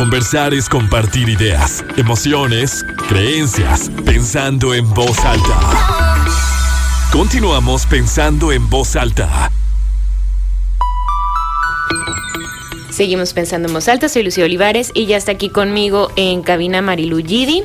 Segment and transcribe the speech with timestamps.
[0.00, 6.24] Conversar es compartir ideas, emociones, creencias, pensando en voz alta.
[7.12, 9.50] Continuamos pensando en voz alta.
[12.90, 16.80] Seguimos pensando en voz alta, soy Lucía Olivares y ya está aquí conmigo en cabina
[16.80, 17.64] Marilu Gidi.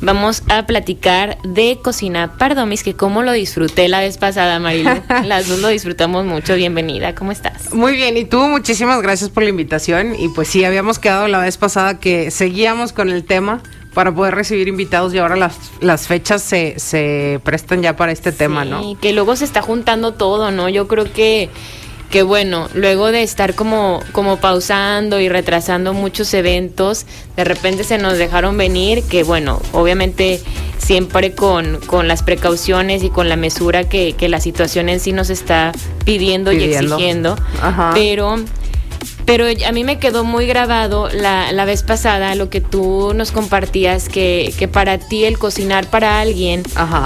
[0.00, 4.90] Vamos a platicar de cocina pardomis, que como lo disfruté la vez pasada, Marilu.
[5.24, 6.54] Las dos lo disfrutamos mucho.
[6.54, 7.72] Bienvenida, ¿cómo estás?
[7.72, 10.14] Muy bien, y tú, muchísimas gracias por la invitación.
[10.18, 13.62] Y pues sí, habíamos quedado la vez pasada que seguíamos con el tema
[13.94, 18.30] para poder recibir invitados y ahora las, las fechas se, se prestan ya para este
[18.30, 18.90] tema, ¿no?
[18.90, 20.68] Y que luego se está juntando todo, ¿no?
[20.68, 21.48] Yo creo que
[22.10, 27.06] que bueno, luego de estar como, como pausando y retrasando muchos eventos,
[27.36, 30.40] de repente se nos dejaron venir, que bueno, obviamente
[30.78, 35.12] siempre con, con las precauciones y con la mesura que, que la situación en sí
[35.12, 35.72] nos está
[36.04, 37.36] pidiendo, y exigiendo,
[37.94, 38.36] pero...
[39.26, 43.32] Pero a mí me quedó muy grabado la, la vez pasada lo que tú nos
[43.32, 46.62] compartías, que, que para ti el cocinar para alguien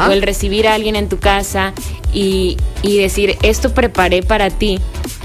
[0.06, 1.72] o el recibir a alguien en tu casa
[2.12, 4.80] y, y decir, esto preparé para ti,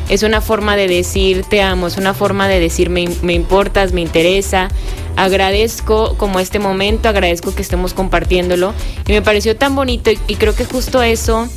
[0.07, 3.91] es una forma de decir te amo, es una forma de decir me, me, importas,
[3.91, 4.69] me interesa,
[5.15, 8.73] agradezco como este momento, agradezco que estemos compartiéndolo.
[9.07, 11.47] Y me pareció tan bonito y, creo que justo eso,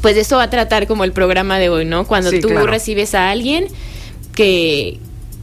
[0.00, 2.06] pues eso va a tratar como el programa de hoy, ¿no?
[2.06, 3.68] Cuando tú recibes a alguien
[4.38, 5.00] que,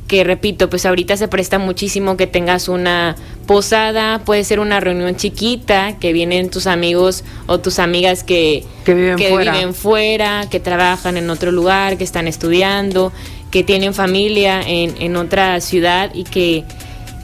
[0.08, 5.18] que repito, pues ahorita se presta muchísimo que tengas una posada, puede ser una reunión
[5.18, 10.48] chiquita, que vienen tus amigos o tus amigas que, viven, fuera.
[10.50, 13.12] que trabajan en otro lugar, que están estudiando,
[13.52, 16.64] que tienen familia en, en otra ciudad y que,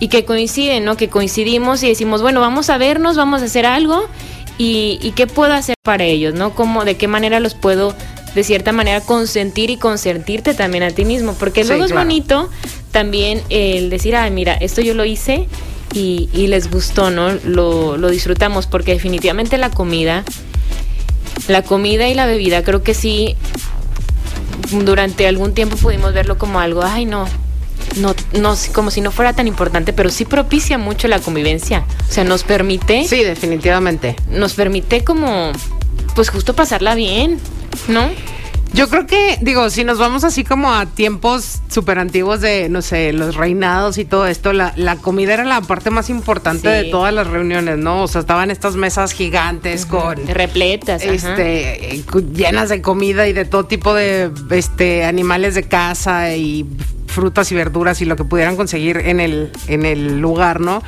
[0.02, 0.98] y que coinciden, ¿no?
[0.98, 4.10] Que coincidimos y decimos, bueno, vamos a vernos, vamos a hacer algo
[4.58, 6.54] y, y qué puedo hacer para ellos, ¿no?
[6.54, 7.96] ¿Cómo, de qué manera los puedo
[8.36, 12.50] de cierta manera consentir y consentirte también a ti mismo, porque luego es bonito
[12.92, 15.48] también el decir, ay, mira, esto yo lo hice
[15.94, 17.32] y, les gustó, ¿no?
[17.46, 20.24] Lo, lo disfrutamos, porque definitivamente la comida,
[21.48, 23.36] la comida y la bebida, creo que sí,
[24.72, 27.26] durante algún tiempo pudimos verlo como algo, ay, no,
[27.98, 31.86] no, no, como si no fuera tan importante, pero sí propicia mucho la convivencia.
[32.10, 33.06] O sea, nos permite.
[33.08, 34.16] Sí, definitivamente.
[34.30, 35.52] Nos permite como,
[36.16, 37.40] pues justo pasarla bien.
[37.88, 38.10] ¿No?
[38.74, 42.82] Yo creo que, digo, si nos vamos así como a tiempos súper antiguos de, no
[42.82, 47.14] sé, los reinados y todo esto, la, comida era la parte más importante de todas
[47.14, 48.04] las reuniones, ¿no?
[48.04, 50.26] O sea, estaban estas mesas gigantes con...
[50.26, 52.02] Repletas, este,
[52.34, 56.66] llenas de comida y de todo tipo de este, animales de casa y
[57.08, 60.82] frutas y verduras y lo que pudieran conseguir en el, en el lugar, ¿no?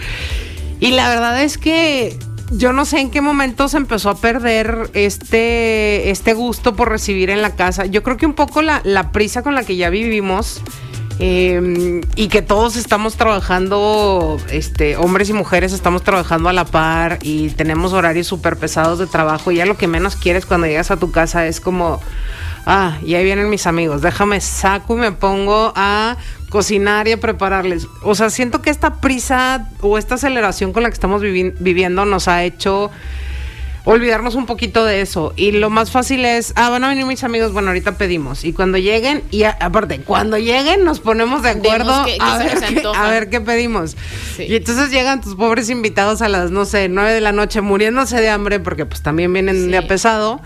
[0.80, 2.18] Y la verdad es que
[2.58, 7.30] yo no sé en qué momento se empezó a perder este, este gusto por recibir
[7.30, 7.86] en la casa.
[7.86, 10.62] Yo creo que un poco la, prisa con la que ya vivimos
[11.20, 17.20] em, y que todos estamos trabajando, este, hombres y mujeres estamos trabajando a la par
[17.22, 20.92] y tenemos horarios súper pesados de trabajo y ya lo que menos quieres cuando llegas
[20.92, 22.02] a tu casa es como,
[22.66, 26.18] ah, y ahí vienen mis amigos, déjame saco y me pongo a
[26.54, 27.88] cocinar y a prepararles.
[28.04, 32.28] O sea, siento que esta prisa o esta aceleración con la que estamos viviendo nos
[32.28, 32.92] ha hecho
[33.86, 35.34] olvidarnos un poquito de eso.
[35.36, 38.44] Y lo más fácil es, ah, van a venir mis amigos, bueno, ahorita pedimos.
[38.44, 42.38] Y cuando lleguen, y aparte, cuando lleguen nos ponemos de acuerdo a,
[43.10, 43.98] ver qué, pedimos.
[44.38, 48.22] Y entonces llegan tus pobres invitados a las, no sé, nueve de la noche muriéndose
[48.22, 50.40] de hambre, porque pues también vienen de a pesado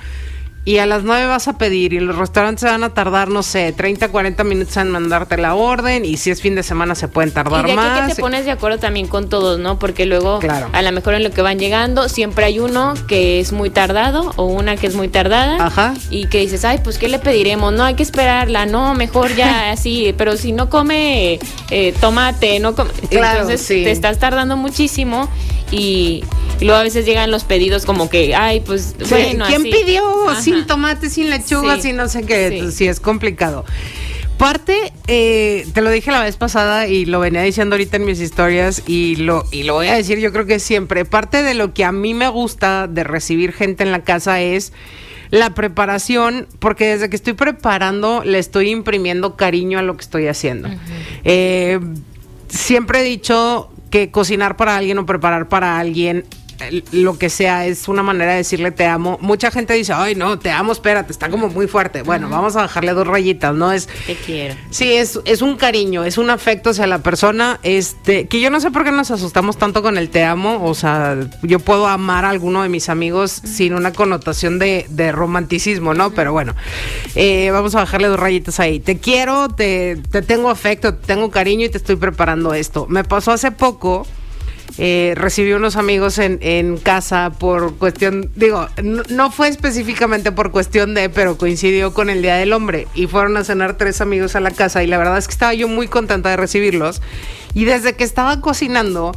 [0.68, 3.42] y a las 9 vas a pedir y los restaurantes se van a tardar, no
[3.42, 7.08] sé, 30, 40 minutos en mandarte la orden y si es fin de semana se
[7.08, 8.10] pueden tardar y de más.
[8.10, 9.80] Que te pones de acuerdo también con todos, ¿no?
[9.80, 10.42] Porque luego
[10.74, 14.34] a lo mejor en lo que van llegando siempre hay uno que es muy tardado
[14.36, 15.94] o una que es muy tardada Ajá.
[16.10, 17.72] y que dices, ay, pues ¿qué le pediremos?
[17.72, 21.40] No, hay que esperarla, no, mejor ya así, pero si no come
[21.72, 22.90] eh, tomate, no come...
[23.10, 25.30] Entonces te estás tardando muchísimo
[25.72, 26.24] y,
[26.62, 30.04] luego a veces llegan los pedidos como que, ay, pues bueno, ¿Quién pidió
[30.42, 32.70] sin tomate, sin lechuga, sin no sé qué?
[32.72, 32.88] Sí.
[32.88, 33.66] es complicado.
[34.38, 38.20] Parte, eh, te lo dije la vez pasada y lo venía diciendo ahorita en mis
[38.20, 41.06] historias y lo, y lo voy a decir yo creo que siempre.
[41.06, 44.74] Parte de lo que a mí me gusta de recibir gente en la casa es
[45.32, 50.28] la preparación, porque desde que estoy preparando le estoy imprimiendo cariño a lo que estoy
[50.28, 50.70] haciendo.
[51.24, 51.80] Eh,
[52.48, 56.26] siempre he dicho que cocinar para alguien o preparar para alguien
[56.92, 59.18] lo que sea es una manera de decirle te amo.
[59.22, 62.02] Mucha gente dice, ay, no, te amo, espérate, está como muy fuerte.
[62.02, 63.72] Bueno, vamos a bajarle dos rayitas, ¿no?
[63.72, 63.88] Es.
[64.06, 64.56] Te quiero.
[64.70, 68.60] Sí, es, es un cariño, es un afecto hacia la persona, este, que yo no
[68.60, 72.26] sé por qué nos asustamos tanto con el te amo, o sea, yo puedo amar
[72.26, 76.12] a alguno de mis amigos sin una connotación de, de romanticismo, ¿no?
[76.12, 76.56] Pero bueno,
[77.16, 78.80] eh, vamos a bajarle dos rayitas ahí.
[78.80, 82.86] Te quiero, te, te tengo afecto, te tengo cariño y te estoy preparando esto.
[82.90, 84.06] Me pasó hace poco.
[84.78, 90.52] Eh, recibí unos amigos en, en casa por cuestión, digo, no, no fue específicamente por
[90.52, 92.88] cuestión de, pero coincidió con el Día del Hombre.
[92.94, 95.54] Y fueron a cenar tres amigos a la casa y la verdad es que estaba
[95.54, 97.02] yo muy contenta de recibirlos.
[97.54, 99.14] Y desde que estaba cocinando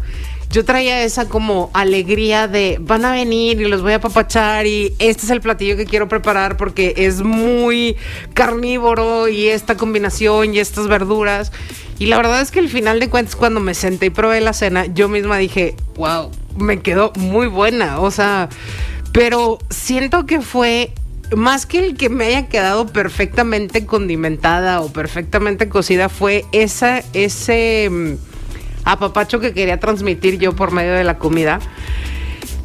[0.51, 4.95] yo traía esa como alegría de van a venir y los voy a apapachar y
[4.99, 7.97] este es el platillo que quiero preparar porque es muy
[8.35, 11.53] carnívoro y esta combinación y estas verduras.
[12.01, 14.53] Y la verdad es que al final de cuentas cuando me senté y probé la
[14.53, 18.01] cena, yo misma dije, wow, me quedó muy buena.
[18.01, 18.49] O sea,
[19.13, 20.93] pero siento que fue
[21.37, 27.89] más que el que me haya quedado perfectamente condimentada o perfectamente cocida, fue esa, ese
[27.89, 28.30] mm,
[28.93, 31.61] apapacho que quería transmitir yo por medio de la comida.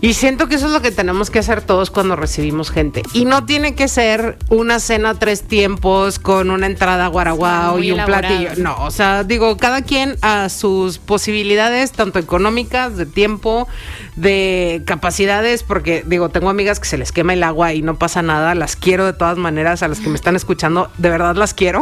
[0.01, 3.01] Y siento que eso es lo que tenemos que hacer todos cuando recibimos gente.
[3.13, 7.99] Y no tiene que ser una cena tres tiempos con una entrada guaraguao y un
[7.99, 8.37] elaborado.
[8.37, 8.63] platillo.
[8.63, 13.67] No, o sea, digo, cada quien a sus posibilidades, tanto económicas, de tiempo,
[14.15, 18.21] de capacidades, porque digo, tengo amigas que se les quema el agua y no pasa
[18.21, 21.55] nada, las quiero de todas maneras, a las que me están escuchando, de verdad las
[21.55, 21.81] quiero.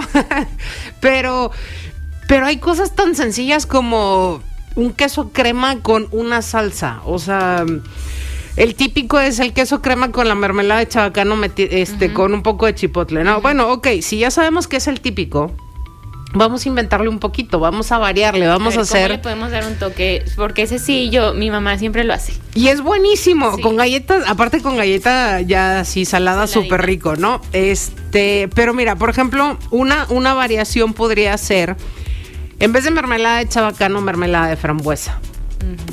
[1.01, 1.51] pero,
[2.33, 4.41] pero hay cosas tan sencillas como
[4.75, 7.63] un queso crema con una salsa, o sea...
[8.55, 12.41] El típico es el queso crema con la mermelada de chabacano meti- este, con un
[12.41, 13.23] poco de chipotle.
[13.23, 15.51] No, bueno, ok, si ya sabemos que es el típico,
[16.33, 19.21] vamos a inventarle un poquito, vamos a variarle, vamos a, ver, ¿cómo le hacer.
[19.21, 20.23] podemos dar un toque?
[20.35, 22.33] Porque ese sí, yo, mi mamá siempre lo hace.
[22.55, 23.61] Y es buenísimo, Sí.
[23.63, 27.41] con galletas, aparte con galleta ya así salada, súper rico, ¿no?
[27.53, 31.75] Este, pero mira, por ejemplo, una, una variación podría ser,
[32.63, 35.19] en vez de mermelada de chabacano, mermelada de frambuesa.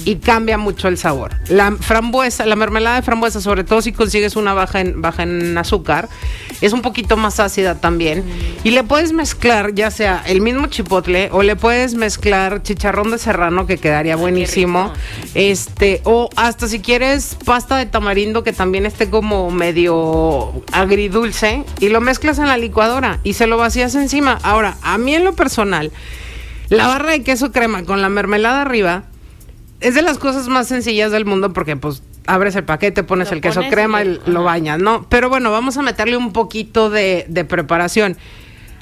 [0.04, 1.32] Y cambia mucho el sabor.
[1.48, 5.58] La frambuesa, la mermelada de frambuesa, sobre todo si consigues una baja en, baja en
[5.58, 6.08] azúcar,
[6.60, 8.22] es un poquito más ácida también.
[8.62, 13.18] Y le puedes mezclar ya sea el mismo chipotle o le puedes mezclar chicharrón de
[13.18, 14.92] serrano que quedaría buenísimo.
[15.34, 21.88] Este, o hasta si quieres pasta de tamarindo que también esté como medio agridulce y
[21.88, 24.38] lo mezclas en la licuadora y se lo vacías encima.
[24.44, 25.90] Ahora, a mí en lo personal,
[26.70, 29.04] la barra de queso crema con la mermelada arriba
[29.80, 33.34] es de las cosas más sencillas del mundo porque pues abres el paquete, pones Lo
[33.34, 35.06] el queso pones crema y lo bañas, ¿no?
[35.08, 38.16] Pero bueno, vamos a meterle un poquito de, de preparación.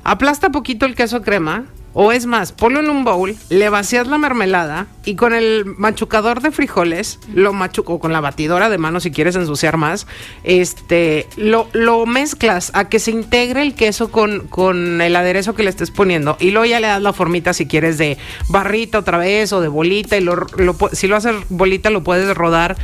[0.04, 1.64] Aplasta poquito el queso crema,
[2.00, 6.40] o es más, ponlo en un bowl, le vacías la mermelada y con el machucador
[6.40, 10.06] de frijoles, lo machuco, con la batidora de mano si quieres ensuciar más,
[10.44, 15.64] este, lo, lo mezclas a que se integre el queso con, con el aderezo que
[15.64, 18.16] le estés poniendo y luego ya le das la formita si quieres de
[18.48, 20.46] barrita otra vez o de bolita y lo,
[20.92, 22.76] si lo haces bolita lo puedes rodar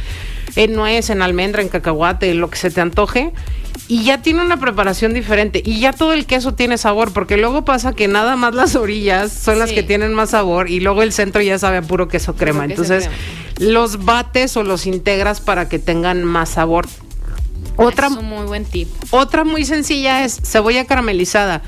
[0.57, 3.33] en nuez, en almendra, en cacahuate, lo que se te antoje.
[3.87, 5.63] Y ya tiene una preparación diferente.
[5.65, 7.13] Y ya todo el queso tiene sabor.
[7.13, 10.71] Porque luego pasa que nada más las orillas son las que tienen más sabor.
[10.71, 12.67] Y luego el centro ya sabe a puro queso crema.
[12.67, 13.11] queso Entonces,
[13.59, 16.87] los bates o los integras para que tengan más sabor.
[17.77, 18.89] Otra, Es un muy buen tip.
[19.11, 21.61] otra muy sencilla es cebolla caramelizada.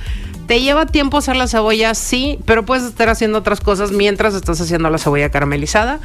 [0.47, 1.94] ¿Te lleva tiempo hacer la cebolla?
[1.94, 5.99] Sí, pero puedes estar haciendo otras cosas mientras estás haciendo la cebolla caramelizada.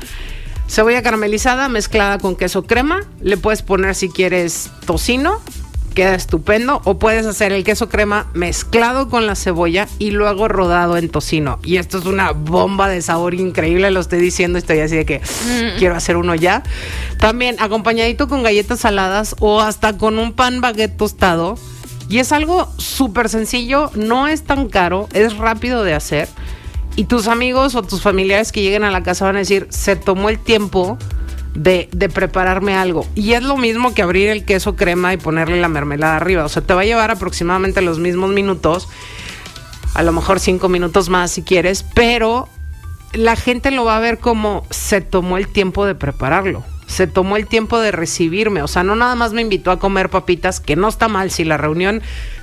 [0.68, 3.02] Cebolla caramelizada mezclada con queso crema.
[3.22, 5.40] Le puedes poner si quieres tocino.
[5.94, 6.82] Queda estupendo.
[6.86, 11.60] O puedes hacer el queso crema mezclado con la cebolla y luego rodado en tocino.
[11.64, 13.92] Y esto es una bomba de sabor increíble.
[13.92, 14.58] Lo estoy diciendo.
[14.58, 15.22] Estoy así de que
[15.78, 16.64] quiero hacer uno ya.
[17.18, 21.58] También acompañadito con galletas saladas o hasta con un pan baguette tostado.
[22.10, 23.92] Y es algo súper sencillo.
[23.96, 25.08] No es tan caro.
[25.14, 26.28] Es rápido de hacer.
[26.96, 29.96] Y tus amigos o tus familiares que lleguen a la casa van a decir, se
[29.96, 30.98] tomó el tiempo
[31.54, 33.06] de, de prepararme algo.
[33.16, 36.46] Y es lo mismo que abrir el queso crema y ponerle la mermelada arriba.
[36.46, 38.88] O sea, te va a llevar aproximadamente los mismos minutos.
[39.94, 41.84] A lo mejor cinco minutos más si quieres.
[41.94, 42.48] Pero
[43.14, 46.64] la gente lo va a ver como se tomó el tiempo de prepararlo.
[46.88, 48.62] Se tomó el tiempo de recibirme.
[48.64, 51.32] O sea, no nada más me invitó a comer papitas, que no está mal.
[51.32, 52.02] Si la reunión,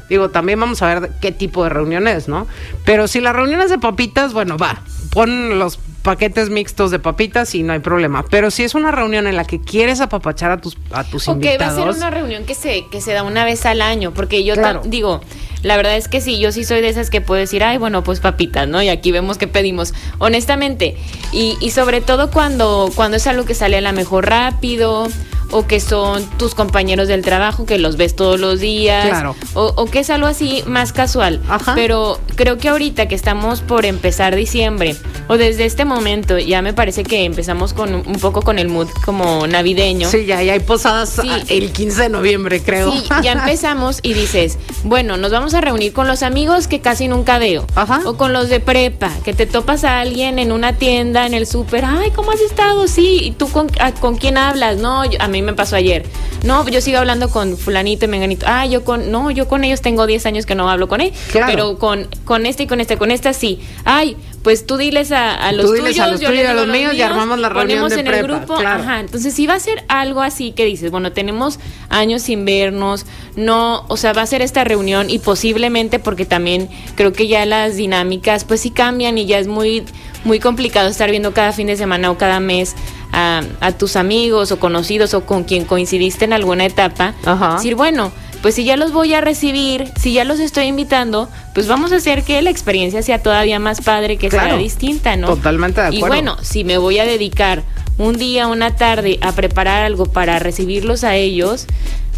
[0.09, 2.47] digo, también vamos a ver qué tipo de reunión es, ¿no?
[2.85, 4.81] Pero si la reunión es de papitas, bueno, va.
[5.11, 8.25] Pon los paquetes mixtos de papitas y no hay problema.
[8.31, 11.35] Pero si es una reunión en la que quieres apapachar a tus, a tus Ok,
[11.35, 11.61] invitados.
[11.79, 14.43] va a ser una reunión que se, que se da una vez al año, porque
[14.43, 14.81] yo Claro.
[14.87, 15.21] digo,
[15.63, 18.03] la verdad es que sí, yo sí soy de esas que puedo decir, ay, bueno,
[18.05, 18.81] pues papitas, ¿no?
[18.83, 20.97] Y aquí vemos que pedimos, honestamente.
[21.33, 25.09] Y, y sobre todo cuando, cuando es algo que sale a la mejor rápido,
[25.51, 29.35] o que son tus compañeros del trabajo, que los ves todos los días, Claro.
[29.55, 31.41] o, o que es algo así más casual.
[31.49, 31.75] Ajá.
[31.75, 34.97] Pero creo que ahorita que estamos por empezar diciembre,
[35.29, 38.89] o desde este momento, ya me parece que empezamos con un poco con el mood
[39.05, 40.09] como navideño.
[40.11, 41.29] Sí, ya, ya hay posadas Sí.
[41.31, 42.93] ah, el 15 de noviembre, creo.
[42.93, 47.09] Sí, ya empezamos y dices, bueno, nos vamos a reunir con los amigos que casi
[47.09, 47.67] nunca veo.
[47.75, 48.01] Ajá.
[48.05, 51.47] O con los de prepa, que te topas a alguien en una tienda, en el
[51.47, 52.87] súper, ay, ¿cómo has estado?
[52.89, 54.79] Sí, ¿y tú con, a- con quién hablas?
[54.79, 56.05] No, yo- a mí me pasó ayer.
[56.45, 58.47] No, yo sigo hablando con fulanito y menganito.
[58.49, 61.13] Ah, yo con, no, yo con ellos tengo 10 años que no hablo con él.
[61.31, 61.47] Claro.
[61.51, 63.61] Pero con, con este y con este, con esta sí.
[63.85, 66.55] Ay, pues tú diles a, a los Tú diles tuyos, a los yo tuyos, a
[66.55, 68.83] los míos y armamos la reunión ponemos de en prepa, el grupo, claro.
[68.83, 71.59] ajá, entonces si va a ser algo así que dices, bueno, tenemos
[71.91, 73.05] años sin vernos,
[73.37, 77.45] no, o sea, va a ser esta reunión y posiblemente porque también creo que ya
[77.47, 79.85] las dinámicas pues sí cambian y ya es muy
[80.25, 82.75] muy complicado estar viendo cada fin de semana o cada mes
[83.13, 87.15] a, a tus amigos o conocidos o con quien coincidiste en alguna etapa.
[87.25, 87.55] Ajá.
[87.57, 88.13] Decir, bueno,
[88.43, 91.97] pues si ya los voy a recibir, si ya los estoy invitando, pues vamos a
[91.97, 94.51] hacer que la experiencia sea todavía más padre, que Claro.
[94.51, 95.27] sea distinta, ¿no?
[95.29, 96.15] Totalmente de Y acuerdo.
[96.15, 97.63] bueno, si me voy a dedicar
[97.99, 101.67] un día, una tarde a preparar algo para recibirlos a ellos,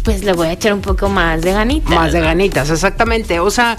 [0.03, 1.89] pues le voy a echar un poco más de ganitas.
[1.89, 3.39] Más de ganitas, exactamente.
[3.39, 3.77] O sea,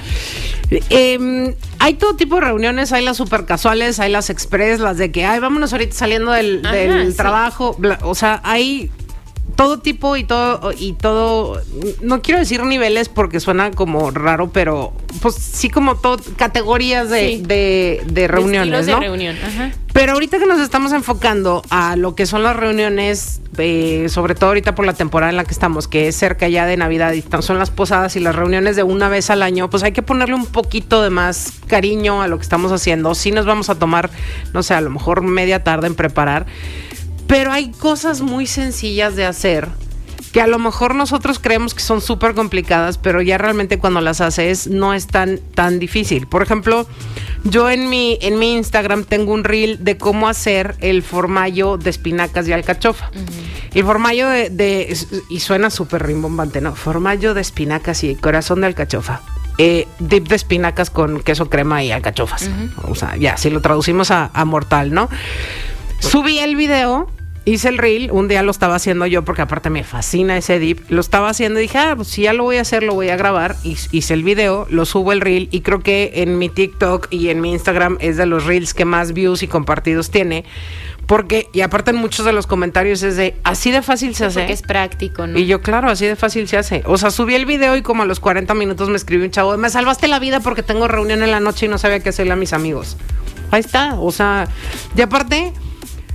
[0.90, 5.10] em, hay todo tipo de reuniones, hay las super casuales, hay las express, las de
[5.10, 7.16] que, ay, vámonos ahorita saliendo del, Ajá, del sí.
[7.16, 7.76] trabajo.
[8.02, 8.90] o sea, hay
[9.56, 11.60] todo tipo y todo, y todo,
[12.00, 17.28] no quiero decir niveles porque suena como raro, pero pues sí como todo, categorías de,
[17.36, 17.42] Sí.
[17.46, 19.00] de, de reuniones, estilos de ¿no?
[19.00, 19.72] reunión, ajá.
[19.92, 24.46] Pero ahorita que nos estamos enfocando a lo que son las reuniones, eh, sobre todo
[24.48, 27.22] ahorita por la temporada en la que estamos, que es cerca ya de Navidad y
[27.42, 30.34] son las posadas y las reuniones de una vez al año, pues hay que ponerle
[30.34, 33.14] un poquito de más cariño a lo que estamos haciendo.
[33.14, 34.08] Sí nos vamos a tomar,
[34.54, 36.46] no sé, a lo mejor media tarde en preparar,
[37.32, 39.68] pero hay cosas muy sencillas de hacer
[40.32, 44.20] que a lo mejor nosotros creemos que son súper complicadas, pero ya realmente cuando las
[44.20, 46.26] haces no es tan, tan difícil.
[46.26, 46.86] Por ejemplo,
[47.44, 51.90] yo en mi, en mi Instagram tengo un reel de cómo hacer el formayo de
[51.90, 53.10] espinacas y alcachofa.
[53.74, 54.96] El formayo de, de-
[55.30, 56.74] y suena súper rimbombante, ¿no?
[56.74, 59.20] Formayo de espinacas y corazón de alcachofa.
[59.58, 62.48] Eh, dip de espinacas con queso crema y alcachofas.
[62.88, 65.10] O sea, ya, si lo traducimos a, a mortal, ¿no?
[65.98, 67.10] Subí el video,
[67.44, 70.80] hice el reel, un día lo estaba haciendo yo porque aparte me fascina ese dip,
[70.90, 73.08] lo estaba haciendo y dije, ah, pues si ya lo voy a hacer, lo voy
[73.08, 76.48] a grabar, y, hice el video, lo subo el reel y creo que en mi
[76.48, 80.44] TikTok y en mi Instagram es de los reels que más views y compartidos tiene,
[81.06, 84.40] porque, y aparte en muchos de los comentarios es de, así de fácil se hace.
[84.40, 85.38] Porque es práctico, ¿no?
[85.38, 86.82] Y yo, claro, así de fácil se hace.
[86.86, 89.56] O sea, subí el video y como a los 40 minutos me escribió un chavo,
[89.56, 92.32] me salvaste la vida porque tengo reunión en la noche y no sabía qué hacerle
[92.32, 92.96] a mis amigos.
[93.50, 94.48] Ahí está, o sea,
[94.96, 95.52] y aparte,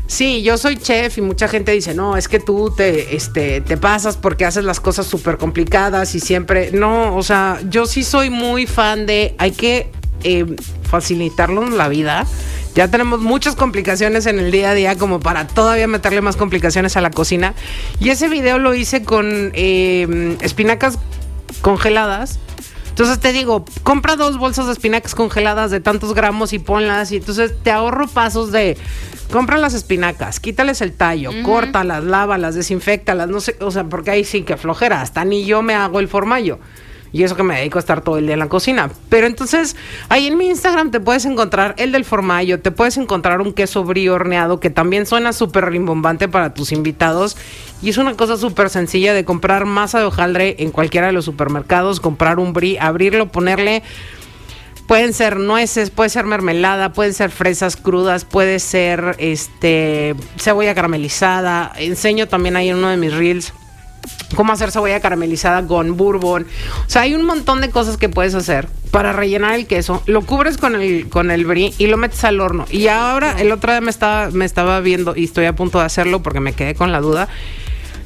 [0.08, 3.78] sí, yo soy chef y mucha gente dice, no, es que tú te, este, te
[3.78, 8.30] pasas porque haces las cosas súper complicadas y siempre, no, o sea, yo sí soy
[8.30, 9.92] muy fan de, hay que
[10.24, 10.46] eh,
[10.84, 12.26] facilitarnos la vida.
[12.74, 16.96] Ya tenemos muchas complicaciones en el día a día como para todavía meterle más complicaciones
[16.96, 17.54] a la cocina.
[18.00, 21.00] Y ese video lo hice con eh, espinacas
[21.62, 22.40] congeladas.
[22.98, 27.12] Entonces te digo, compra dos bolsas de espinacas congeladas de tantos gramos y ponlas.
[27.12, 28.76] Y entonces te ahorro pasos de
[29.32, 34.24] compra las espinacas, quítales el tallo, córtalas, lávalas, desinfectalas, no sé, o sea, porque ahí
[34.24, 36.58] sí que flojera, hasta ni yo me hago el formayo.
[37.18, 38.92] Y eso que me dedico a estar todo el día en la cocina.
[39.10, 39.76] Pero entonces,
[40.08, 43.84] ahí en mi Instagram te puedes encontrar el del formayo, te puedes encontrar un queso
[43.84, 47.36] brie horneado que también suena súper rimbombante para tus invitados.
[47.82, 51.26] Y es una cosa súper sencilla de comprar masa de hojaldre en cualquiera de los
[51.26, 53.82] supermercados, comprar un brie, abrirlo, ponerle
[54.88, 61.74] Pueden ser nueces, puede ser mermelada, pueden ser fresas crudas, puede ser este cebolla caramelizada.
[61.76, 63.52] Enseño también ahí en uno de mis reels
[64.36, 66.46] cómo hacer cebolla caramelizada con bourbon.
[66.86, 70.02] O sea, hay un montón de cosas que puedes hacer para rellenar el queso.
[70.06, 72.66] Lo cubres con el con el brie y lo metes al horno.
[72.72, 75.86] Y ahora el otro día me estaba me estaba viendo y estoy a punto de
[75.86, 77.28] hacerlo porque me quedé con la duda.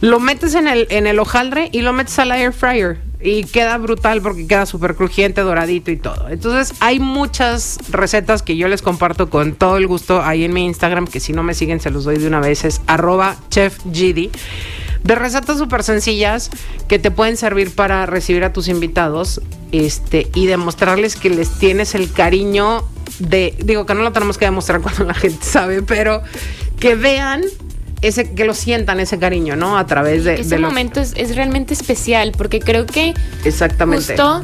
[0.01, 2.97] Lo metes en el, en el hojaldre y lo metes al air fryer.
[3.23, 6.27] Y queda brutal porque queda súper crujiente, doradito y todo.
[6.27, 10.65] Entonces hay muchas recetas que yo les comparto con todo el gusto ahí en mi
[10.65, 13.35] Instagram, que si no me siguen se los doy de una vez, es arroba.
[15.03, 16.49] De recetas súper sencillas
[16.87, 19.41] que te pueden servir para recibir a tus invitados
[19.71, 22.83] este, y demostrarles que les tienes el cariño
[23.19, 26.21] de, digo que no lo tenemos que demostrar cuando la gente sabe, pero
[26.79, 27.41] que vean
[28.01, 29.77] ese, que lo sientan ese cariño, ¿no?
[29.77, 34.05] A través de, ese de los- momento es, es realmente especial porque creo que Exactamente.
[34.15, 34.41] justo,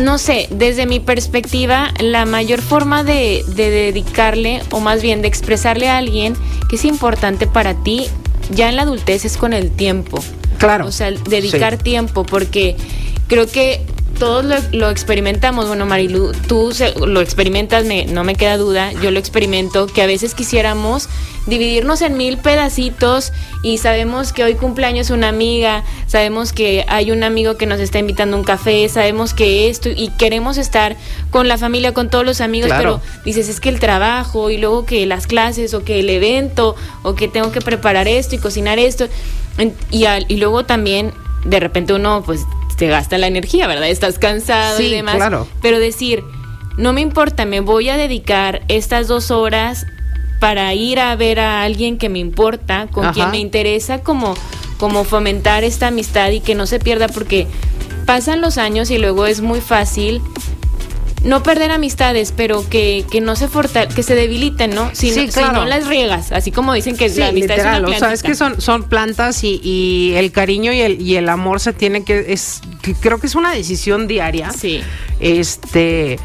[0.00, 5.28] no sé, desde mi perspectiva, la mayor forma de, de dedicarle o más bien de
[5.28, 6.34] expresarle a alguien
[6.68, 8.06] que es importante para ti
[8.50, 10.22] ya en la adultez es con el tiempo.
[10.58, 10.86] Claro.
[10.86, 11.84] O sea, dedicar Sí.
[11.84, 12.76] tiempo porque
[13.28, 13.80] creo que
[14.18, 15.66] todos lo, lo experimentamos.
[15.68, 18.92] Bueno, Marilu, tú se- lo experimentas, me- no me queda duda.
[19.02, 21.08] Yo lo experimento, que a veces quisiéramos
[21.46, 27.22] dividirnos en mil pedacitos y sabemos que hoy cumpleaños una amiga, sabemos que hay un
[27.24, 30.96] amigo que nos está invitando a un café, sabemos que esto y queremos estar
[31.30, 33.00] con la familia, con todos los amigos, Claro.
[33.00, 36.76] pero dices es que el trabajo y luego que las clases o que el evento
[37.02, 39.08] o que tengo que preparar esto y cocinar esto
[39.90, 41.12] y, al- y luego también
[41.44, 42.40] de repente uno pues
[42.80, 43.90] te gasta la energía, ¿verdad?
[43.90, 45.16] Estás cansado y demás.
[45.16, 45.46] claro.
[45.60, 46.24] Pero decir,
[46.78, 49.86] no me importa, me voy a dedicar estas dos horas
[50.40, 53.12] para ir a ver a alguien que me importa, con Ajá.
[53.12, 54.32] quien me interesa como,
[54.78, 57.46] como fomentar esta amistad y que no se pierda porque
[58.06, 60.22] pasan los años y luego es muy fácil
[61.24, 64.90] no perder amistades, pero que, que no se forta que se debiliten, ¿no?
[64.94, 65.48] Si, Sí, no, claro.
[65.48, 67.98] si no las riegas, así como dicen que Sí, la amistad literal, es una o
[68.00, 71.60] sea, es que son, son plantas y, y el cariño y el, y el amor
[71.60, 74.50] se tiene que, es, que creo que es una decisión diaria.
[74.50, 74.80] Sí.
[75.20, 76.18] Este,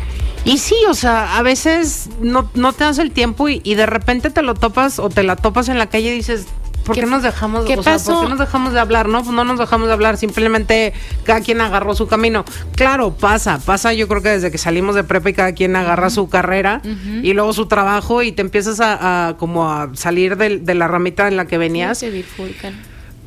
[0.46, 3.86] y sí, o sea, a veces no, no te das el tiempo y, y de
[3.86, 6.46] repente te lo topas o te la topas en la calle y dices,
[6.86, 8.14] ¿por qué, ¿Qué- nos dejamos, qué o sea, pasó?
[8.14, 9.10] ¿por qué nos dejamos de hablar?
[9.10, 12.46] No, pues no nos dejamos de hablar, simplemente cada quien agarró su camino.
[12.76, 16.10] Claro, pasa, pasa yo creo que desde que salimos de prepa y cada quien agarra
[16.10, 16.82] su carrera
[17.22, 21.28] y luego su trabajo y te empiezas a, a como a salir de, la ramita
[21.28, 21.98] en la que venías.
[21.98, 22.74] Se bifurcan.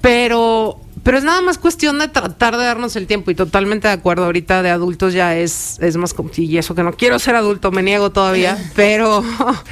[0.00, 3.94] Pero, pero es nada más cuestión de tratar de darnos el tiempo y totalmente de
[3.94, 4.24] acuerdo.
[4.26, 7.72] Ahorita de adultos ya es, es más como, y eso que no quiero ser adulto,
[7.72, 9.24] me niego todavía, pero,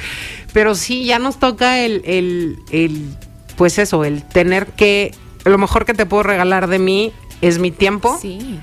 [0.53, 3.15] pero sí, ya nos toca el, el, el,
[3.57, 7.11] pues eso, el tener que, lo mejor que te puedo regalar de mí
[7.41, 8.17] es mi tiempo.
[8.21, 8.59] Sí.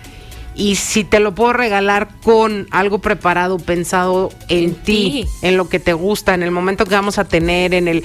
[0.57, 5.69] Y si te lo puedo regalar con algo preparado, pensado en, En ti, en lo
[5.69, 8.05] que te gusta, en el momento que vamos a tener, en el...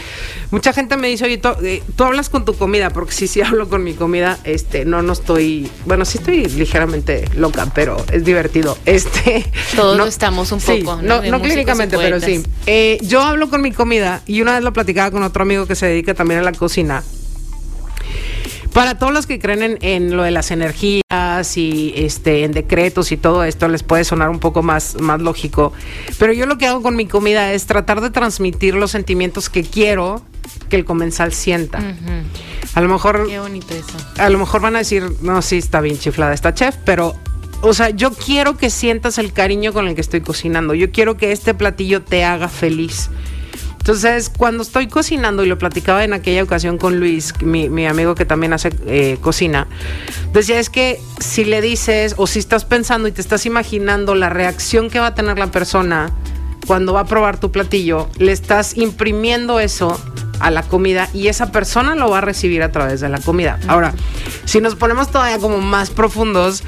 [0.51, 3.41] Mucha gente me dice, oye, tú, eh, tú hablas con tu comida, porque sí, sí
[3.45, 5.69] hablo con mi comida, este, no, no estoy...
[5.85, 8.77] Bueno, sí estoy ligeramente loca, pero es divertido.
[8.85, 9.45] Este...
[9.75, 11.21] Todos no- estamos un sí, poco, ¿no?
[11.21, 12.43] No, clínicamente, pero sí.
[12.65, 15.75] Eh, yo hablo con mi comida y una vez lo platicaba con otro amigo que
[15.75, 17.03] se dedica también a la cocina.
[18.73, 21.03] Para todos los que creen en, en lo de las energías
[21.55, 25.73] y este en decretos y todo esto les puede sonar un poco más, más lógico.
[26.17, 29.63] Pero yo lo que hago con mi comida es tratar de transmitir los sentimientos que
[29.63, 30.21] quiero
[30.69, 31.79] que el comensal sienta.
[32.75, 33.97] A lo mejor Qué bonito eso.
[34.17, 37.15] a lo mejor van a decir, no, sí, está bien chiflada esta chef, pero,
[37.61, 40.73] o sea, yo quiero que sientas el cariño con el que estoy cocinando.
[40.75, 43.09] Yo quiero que este platillo te haga feliz.
[43.79, 48.13] Entonces, cuando estoy cocinando, y lo platicaba en aquella ocasión con Luis, mi, mi amigo
[48.13, 49.67] que también hace eh, cocina,
[50.33, 54.29] decía, es que si le dices, o si estás pensando y te estás imaginando la
[54.29, 56.11] reacción que va a tener la persona
[56.67, 59.99] cuando va a probar tu platillo, le estás imprimiendo eso
[60.39, 63.59] a la comida y esa persona lo va a recibir a través de la comida.
[63.67, 63.93] Ahora,
[64.45, 66.63] si nos ponemos todavía como más profundos,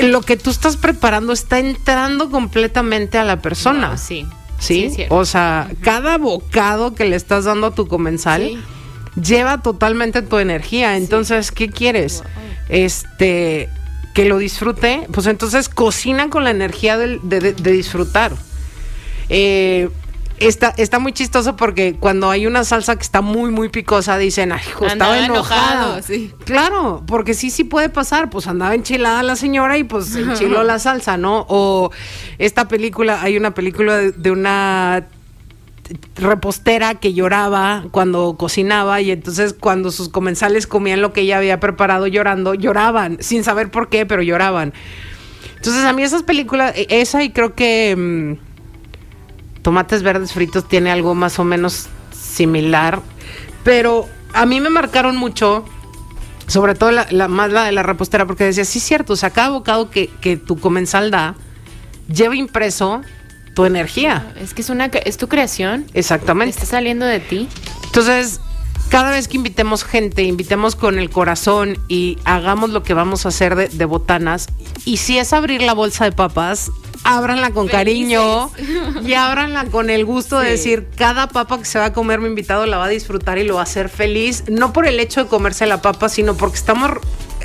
[0.00, 3.96] lo que tú estás preparando está entrando completamente a la persona.
[3.98, 4.26] Sí.
[4.62, 4.94] ¿Sí?
[5.08, 9.20] o sea, cada bocado que le estás dando a tu comensal Sí.
[9.20, 10.96] lleva totalmente tu energía.
[10.96, 12.22] Entonces, ¿qué quieres?
[12.68, 13.68] Este,
[14.14, 15.06] que lo disfrute.
[15.12, 18.32] Pues entonces cocina con la energía de- de disfrutar.
[19.28, 19.88] Eh,
[20.46, 24.52] está, está muy chistoso porque cuando hay una salsa que está muy, muy picosa, dicen,
[24.52, 25.72] ay, hijo, estaba enojada.
[25.74, 26.32] enojado, sí.
[26.44, 28.30] Claro, porque sí, sí puede pasar.
[28.30, 31.46] Pues andaba enchilada la señora y pues enchiló la salsa, ¿no?
[31.48, 31.90] O
[32.38, 35.06] esta película, hay una película de, de una
[36.16, 41.60] repostera que lloraba cuando cocinaba y entonces cuando sus comensales comían lo que ella había
[41.60, 44.72] preparado llorando, lloraban, sin saber por qué, pero lloraban.
[45.56, 48.51] Entonces a mí esas películas, e- esa y creo que mm,
[49.62, 53.00] Tomates Verdes Fritos tiene algo más o menos similar,
[53.64, 55.64] pero a mí me marcaron mucho,
[56.46, 59.30] sobre todo la, la- más la de la repostera, porque decía, sí cierto, o sea,
[59.30, 61.34] cada bocado que, que tu comensal da
[62.08, 63.02] lleva impreso
[63.54, 64.32] tu energía.
[64.40, 65.86] Es que es una es tu creación.
[65.94, 66.50] Exactamente.
[66.56, 67.48] Está saliendo de ti.
[67.84, 68.40] Entonces,
[68.88, 73.28] cada vez que invitemos gente, invitemos con el corazón y hagamos lo que vamos a
[73.28, 74.48] hacer de, de botanas.
[74.86, 76.70] Y si es abrir la bolsa de papas,
[77.04, 78.50] ábranla con cariño
[79.04, 82.28] y ábranla con el gusto de decir, cada papa que se va a comer mi
[82.28, 85.24] invitado la va a disfrutar y lo va a hacer feliz, no por el hecho
[85.24, 86.92] de comerse la papa, sino porque estamos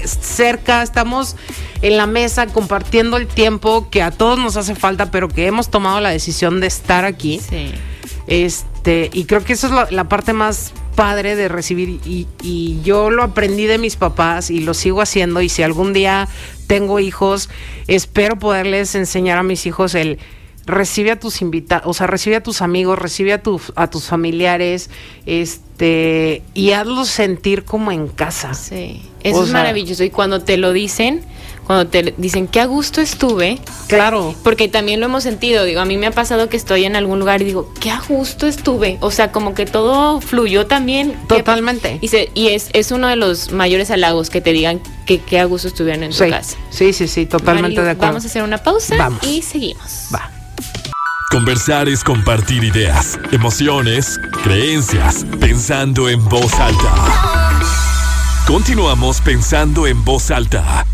[0.06, 1.36] cerca, estamos
[1.82, 5.70] en la mesa compartiendo el tiempo que a todos nos hace falta, pero que hemos
[5.70, 7.40] tomado la decisión de estar aquí.
[7.40, 7.72] Sí.
[8.28, 12.82] Este, y creo que eso es la, la parte más padre de recibir y, y,
[12.82, 16.28] yo lo aprendí de mis papás y lo sigo haciendo y si algún día
[16.68, 17.50] tengo hijos,
[17.88, 20.20] espero poderles enseñar a mis hijos el
[20.68, 24.04] recibe a tus invitados, o sea, recibe a tus amigos, recibe a, tu, a tus
[24.04, 24.90] familiares,
[25.26, 28.54] este, y hazlos sentir como en casa.
[28.54, 30.04] Sí, eso o es sea, maravilloso.
[30.04, 31.22] Y cuando te lo dicen,
[31.68, 33.60] cuando te dicen que a gusto estuve.
[33.88, 34.34] Claro.
[34.42, 35.66] Porque también lo hemos sentido.
[35.66, 38.02] Digo, a mí me ha pasado que estoy en algún lugar y digo, qué a
[38.08, 38.98] gusto estuve.
[39.02, 41.14] O sea, como que todo fluyó también.
[41.28, 42.00] Totalmente.
[42.02, 45.42] Y, se, y es, es uno de los mayores halagos que te digan que qué
[45.42, 46.24] a gusto estuvieron en sí.
[46.24, 46.58] tu casa.
[46.70, 48.14] Sí, sí, sí, totalmente Marilu, de acuerdo.
[48.14, 49.22] Vamos a hacer una pausa Vamos.
[49.24, 50.08] y seguimos.
[50.16, 50.32] Va.
[51.30, 56.94] Conversar es compartir ideas, emociones, creencias, pensando en voz alta.
[58.48, 60.86] Continuamos pensando en voz alta.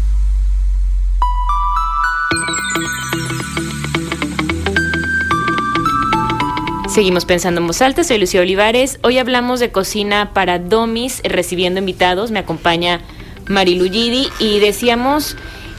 [6.93, 8.99] Seguimos pensando en voz alta, soy Lucía Olivares.
[9.01, 12.29] Hoy hablamos de cocina para domis, recibiendo invitados.
[12.29, 13.01] Me acompaña
[13.47, 15.35] Marilu Gidi y decíamos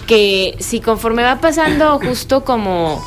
[0.09, 3.01] que si conforme va pasando justo como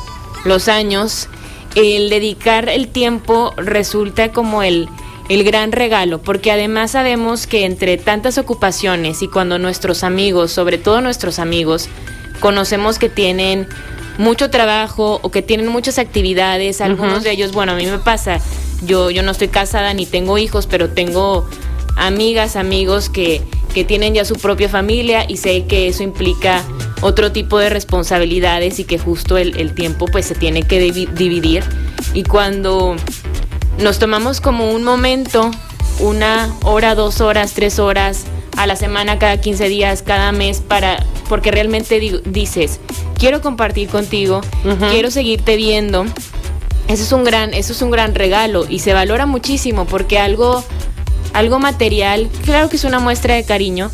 [0.46, 1.28] los años,
[1.74, 4.88] el dedicar el tiempo resulta como el,
[5.28, 10.78] el gran regalo, porque además sabemos que entre tantas ocupaciones y cuando nuestros amigos, sobre
[10.78, 11.90] todo nuestros amigos,
[12.40, 13.68] conocemos que tienen
[14.18, 17.24] mucho trabajo o que tienen muchas actividades, algunos uh -huh.
[17.24, 18.40] de ellos, bueno, a mí me pasa,
[18.84, 21.48] yo, yo no estoy casada ni tengo hijos, pero tengo
[21.96, 26.62] amigas, amigos que, que tienen ya su propia familia y sé que eso implica
[27.00, 31.64] otro tipo de responsabilidades y que justo el, el tiempo pues se tiene que dividir
[32.12, 32.96] y cuando
[33.78, 35.50] nos tomamos como un momento,
[36.00, 38.24] una hora, dos horas, tres horas
[38.56, 42.80] a la semana, cada 15 días, cada mes, para porque realmente di dices,
[43.18, 44.90] quiero compartir contigo, uh -huh.
[44.90, 46.04] quiero seguirte viendo.
[46.88, 50.64] Eso es un gran, eso es un gran regalo y se valora muchísimo porque algo,
[51.34, 53.90] algo material, claro que es una muestra de cariño,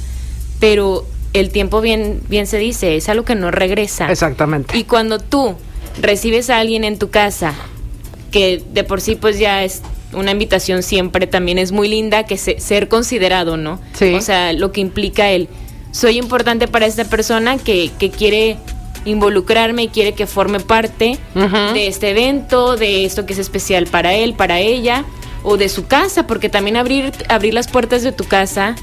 [0.61, 4.11] pero el tiempo bien, bien se dice, es algo que no regresa.
[4.11, 4.79] Exactamente.
[4.79, 5.57] Y cuando tú
[6.01, 7.53] recibes a alguien en tu casa,
[8.31, 12.37] que de por sí pues ya es una invitación siempre también es muy linda que
[12.37, 13.81] se, ser considerado, ¿no?
[13.95, 14.15] Sí.
[14.15, 15.49] O sea, lo que implica el
[15.95, 18.57] soy importante para esta persona que, que quiere
[19.05, 21.73] involucrarme y quiere que forme parte uh -huh.
[21.73, 25.05] de este evento, de esto que es especial para él, para ella,
[25.45, 28.75] o de su casa, porque también abrir, abrir las puertas de tu casa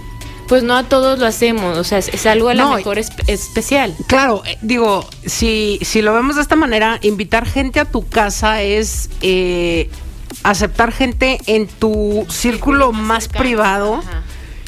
[0.47, 3.09] pues no a todos lo hacemos, o sea, es, algo a lo no, mejor es,
[3.27, 3.95] especial.
[4.07, 8.61] Claro, eh, digo, si, si lo vemos de esta manera, invitar gente a tu casa
[8.61, 9.89] es eh,
[10.43, 14.23] aceptar gente en tu círculo más privado Ajá.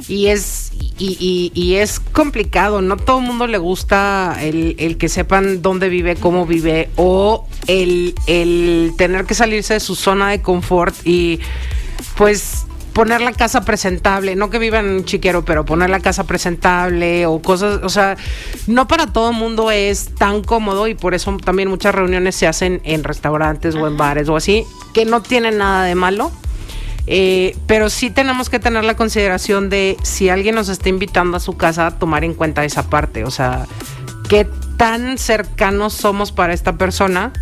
[0.08, 4.98] y es y, y, y, es complicado, no todo el mundo le gusta el, el,
[4.98, 10.30] que sepan dónde vive, cómo vive o el, el tener que salirse de su zona
[10.30, 11.40] de confort y
[12.16, 17.26] pues poner la casa presentable, no que vivan en chiquero, pero poner la casa presentable
[17.26, 18.16] o cosas, o sea,
[18.68, 22.48] no para todo el mundo es tan cómodo y por eso también muchas reuniones se
[22.48, 23.84] hacen en restaurantes Ajá.
[23.84, 26.32] o en bares o así, que no tienen nada de malo.
[27.06, 31.40] Eh, pero sí tenemos que tener la consideración de si alguien nos está invitando a
[31.40, 33.68] su casa, tomar en cuenta esa parte, o sea,
[34.30, 37.34] qué tan cercanos somos para esta persona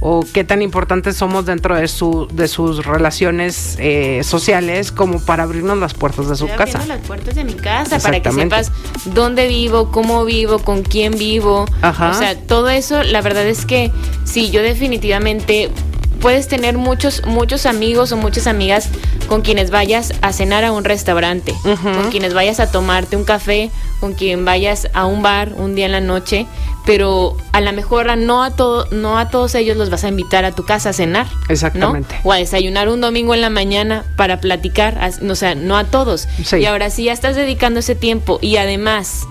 [0.00, 5.42] o qué tan importantes somos dentro de su de sus relaciones eh, sociales como para
[5.42, 6.86] abrirnos las puertas de su Estoy casa.
[6.86, 8.70] las puertas de mi casa para que sepas
[9.06, 11.64] dónde vivo, cómo vivo, con quién vivo.
[11.82, 12.10] Ajá.
[12.10, 13.90] O sea, todo eso, la verdad es que
[14.24, 15.70] sí, yo definitivamente
[16.20, 18.88] puedes tener muchos muchos amigos o muchas amigas
[19.28, 21.94] con quienes vayas a cenar a un restaurante, uh -huh.
[21.94, 25.86] con quienes vayas a tomarte un café, con quien vayas a un bar un día
[25.86, 26.46] en la noche,
[26.86, 30.44] pero a lo mejor no a todo, no a todos ellos los vas a invitar
[30.44, 32.30] a tu casa a cenar, exactamente, ¿no?
[32.30, 36.28] o a desayunar un domingo en la mañana para platicar, o sea, no a todos.
[36.44, 36.56] Sí.
[36.56, 39.26] Y ahora si ya estás dedicando ese tiempo y además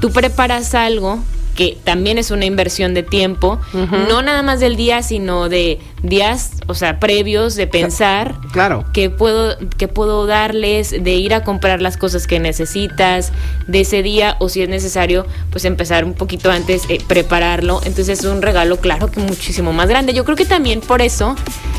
[0.00, 1.20] tú preparas algo
[1.54, 4.08] que también es una inversión de tiempo, uh -huh.
[4.08, 8.84] no nada más del día, sino de días, o sea, previos de pensar claro.
[8.92, 13.32] qué puedo qué puedo darles, de ir a comprar las cosas que necesitas
[13.66, 17.80] de ese día o si es necesario, pues empezar un poquito antes eh, prepararlo.
[17.84, 20.14] Entonces es un regalo claro que muchísimo más grande.
[20.14, 21.36] Yo creo que también por eso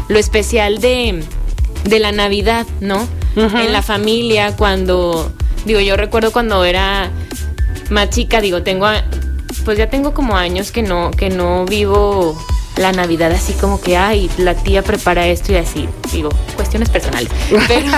[0.07, 1.23] lo especial de
[1.85, 3.01] de la Navidad, ¿no?
[3.35, 3.65] Uh -huh.
[3.65, 5.31] En la familia cuando
[5.65, 7.11] digo, yo recuerdo cuando era
[7.89, 8.87] más chica, digo, tengo
[9.63, 12.37] pues ya tengo como años que no, que no vivo
[12.77, 17.29] la Navidad así como que, ay, la tía prepara esto y así, digo, cuestiones personales.
[17.67, 17.91] Pero,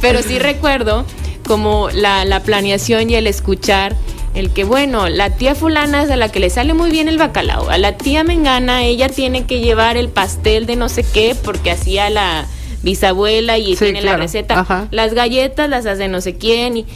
[0.00, 1.04] pero sí recuerdo
[1.46, 3.94] como la, la planeación y el escuchar
[4.34, 7.18] el que, bueno, la tía fulana es a la que le sale muy bien el
[7.18, 11.34] bacalao, a la tía mengana ella tiene que llevar el pastel de no sé qué
[11.42, 12.46] porque hacía la
[12.82, 14.88] bisabuela y Sí, tiene la receta, Ajá.
[14.90, 16.86] las galletas las hace no sé quién y,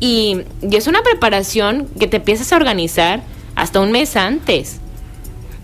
[0.00, 3.22] y, y es una preparación que te empiezas a organizar
[3.54, 4.78] hasta un mes antes.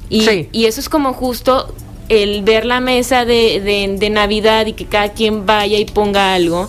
[0.09, 0.49] Y, Sí.
[0.53, 1.75] y eso es como justo
[2.09, 6.35] el ver la mesa de, de- de Navidad y que cada quien vaya y ponga
[6.35, 6.69] algo.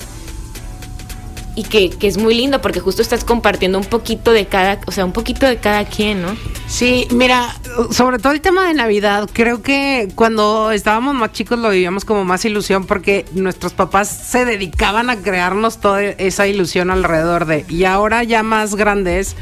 [1.58, 4.92] Y que, que es muy lindo porque justo estás compartiendo un poquito de cada, o
[4.92, 6.38] sea, un poquito de cada quien, ¿no?
[6.68, 7.56] Sí, mira,
[7.90, 12.26] sobre todo el tema de Navidad, creo que cuando estábamos más chicos lo vivíamos como
[12.26, 17.66] más ilusión porque nuestros papás se dedicaban a crearnos toda esa ilusión alrededor de.
[17.70, 19.36] Y ahora ya más grandes,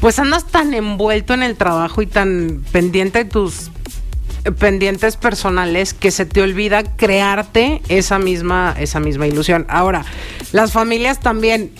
[0.00, 3.72] pues andas tan envuelto en el trabajo y tan pendiente de tus
[4.58, 9.66] pendientes personales que se te olvida crearte esa misma esa misma ilusión.
[9.68, 10.04] Ahora,
[10.52, 11.70] las familias también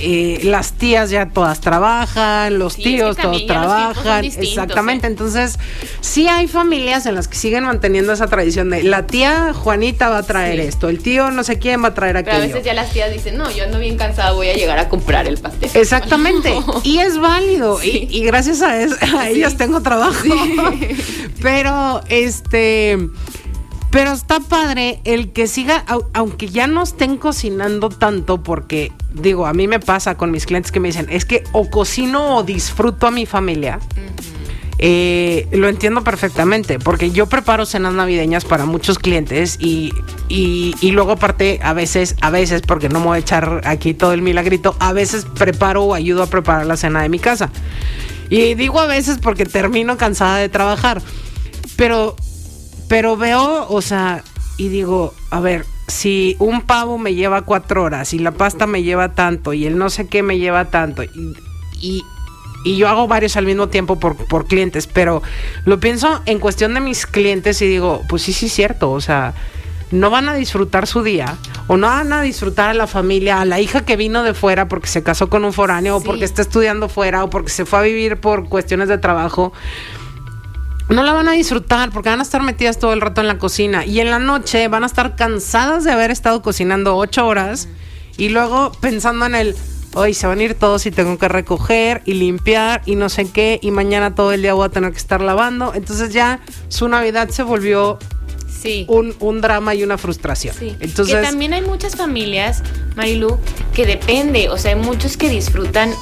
[0.00, 5.06] eh, las tías ya todas trabajan, los Sí, es que tíos todos trabajan, distintos, exactamente.
[5.06, 5.10] ¿eh?
[5.10, 5.58] Entonces,
[6.00, 10.18] sí hay familias en las que siguen manteniendo esa tradición de la tía Juanita va
[10.18, 10.66] a traer Sí.
[10.68, 12.48] esto, el tío no sé quién va a traer Pero a aquello.
[12.54, 15.26] veces ya las tías dicen, no, yo ando bien cansada, voy a llegar a comprar
[15.26, 15.70] el pastel.
[15.74, 16.54] Exactamente.
[16.82, 17.78] Y es válido.
[17.78, 18.08] Sí.
[18.10, 20.14] Y, y gracias a, es- a ellas tengo trabajo.
[21.42, 22.98] Pero, este.
[23.90, 29.46] Pero está padre el que siga, au- aunque ya no estén cocinando tanto, porque digo,
[29.46, 32.42] a mí me pasa con mis clientes que me dicen, es que o cocino o
[32.42, 33.78] disfruto a mi familia.
[34.82, 39.92] Eh, lo entiendo perfectamente, porque yo preparo cenas navideñas para muchos clientes y,
[40.30, 43.92] y, y luego aparte a veces, a veces, porque no me voy a echar aquí
[43.92, 47.50] todo el milagrito, a veces preparo o ayudo a preparar la cena de mi casa.
[48.30, 51.02] Y digo a veces porque termino cansada de trabajar,
[51.76, 52.16] pero,
[52.88, 54.24] pero veo, o sea,
[54.56, 58.82] y digo, a ver, si un pavo me lleva cuatro horas y la pasta me
[58.82, 61.10] lleva tanto y el no sé qué me lleva tanto y,
[61.80, 62.02] y,
[62.64, 65.22] y yo hago varios al mismo tiempo por, por clientes, pero
[65.64, 69.00] lo pienso en cuestión de mis clientes y digo, pues sí, sí es cierto, o
[69.00, 69.34] sea,
[69.90, 73.44] no van a disfrutar su día o no van a disfrutar a la familia, a
[73.44, 76.42] la hija que vino de fuera porque se casó con un foráneo o porque está
[76.42, 79.52] estudiando fuera o porque se fue a vivir por cuestiones de trabajo
[80.90, 83.38] no la van a disfrutar porque van a estar metidas todo el rato en la
[83.38, 87.68] cocina y en la noche van a estar cansadas de haber estado cocinando ocho horas
[88.16, 89.56] y luego pensando en el
[89.94, 93.30] hoy se van a ir todos y tengo que recoger y limpiar y no sé
[93.30, 96.88] qué y mañana todo el día voy a tener que estar lavando entonces ya su
[96.88, 97.98] navidad se volvió
[98.48, 98.84] Sí.
[98.88, 100.76] un, un drama y una frustración Sí.
[100.80, 102.62] entonces que también hay muchas familias,
[102.94, 103.38] Marilu,
[103.72, 105.92] que depende, o sea, hay muchos que disfrutan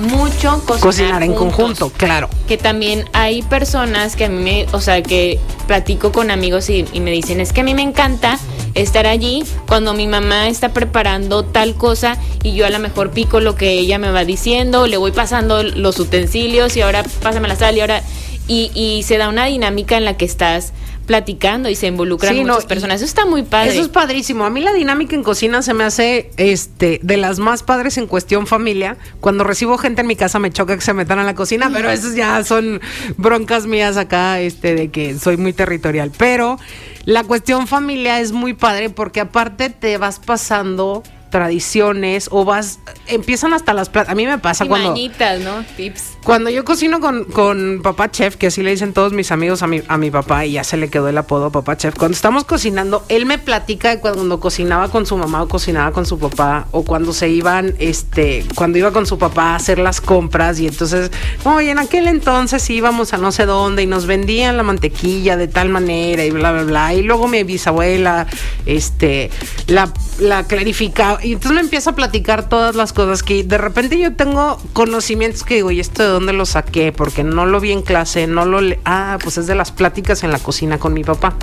[0.00, 1.56] mucho cocinar, cocinar en juntos.
[1.56, 6.30] conjunto claro Que también hay personas que a mí me, o sea, que platico con
[6.30, 8.38] amigos y, y me dicen, es que a mí me encanta
[8.74, 13.40] estar allí cuando mi mamá está preparando tal cosa y yo a lo mejor pico
[13.40, 17.56] lo que ella me va diciendo, le voy pasando los utensilios y ahora pásame la
[17.56, 18.02] sal y ahora...
[18.48, 20.72] Y, y se da una dinámica en la que estás
[21.10, 22.98] platicando y se involucran Sí, muchas personas.
[22.98, 23.72] Eso está muy padre.
[23.72, 24.44] Eso es padrísimo.
[24.44, 28.06] A mí la dinámica en cocina se me hace este de las más padres en
[28.06, 28.96] cuestión familia.
[29.18, 31.90] Cuando recibo gente en mi casa me choca que se metan a la cocina, pero
[31.90, 32.80] esos ya son
[33.16, 36.12] broncas mías acá, este, de que soy muy territorial.
[36.16, 36.60] Pero
[37.06, 43.54] la cuestión familia es muy padre porque aparte te vas pasando tradiciones o vas empiezan
[43.54, 45.64] hasta las a mí me pasa Y cuando mañitas, ¿no?
[45.76, 46.18] Tips.
[46.24, 49.66] Cuando yo cocino con, con papá chef, que así le dicen todos mis amigos a
[49.66, 52.44] mi, a mi papá, y ya se le quedó el apodo papá chef, cuando estamos
[52.44, 56.66] cocinando, él me platica de cuando cocinaba con su mamá o cocinaba con su papá,
[56.72, 60.66] o cuando se iban, este, cuando iba con su papá a hacer las compras, y
[60.66, 61.10] entonces,
[61.44, 65.48] oye, en aquel entonces íbamos a no sé dónde y nos vendían la mantequilla de
[65.48, 68.26] tal manera y bla, bla, bla, y luego mi bisabuela,
[68.66, 69.30] este,
[69.68, 73.98] la, la clarificaba, y entonces me empieza a platicar todas las cosas que de repente
[73.98, 76.92] yo tengo conocimientos que digo, ¿y esto dónde lo saqué?
[76.92, 80.22] Porque no lo vi en clase, no lo le ah, pues es de las pláticas
[80.22, 81.34] en la cocina con mi papá.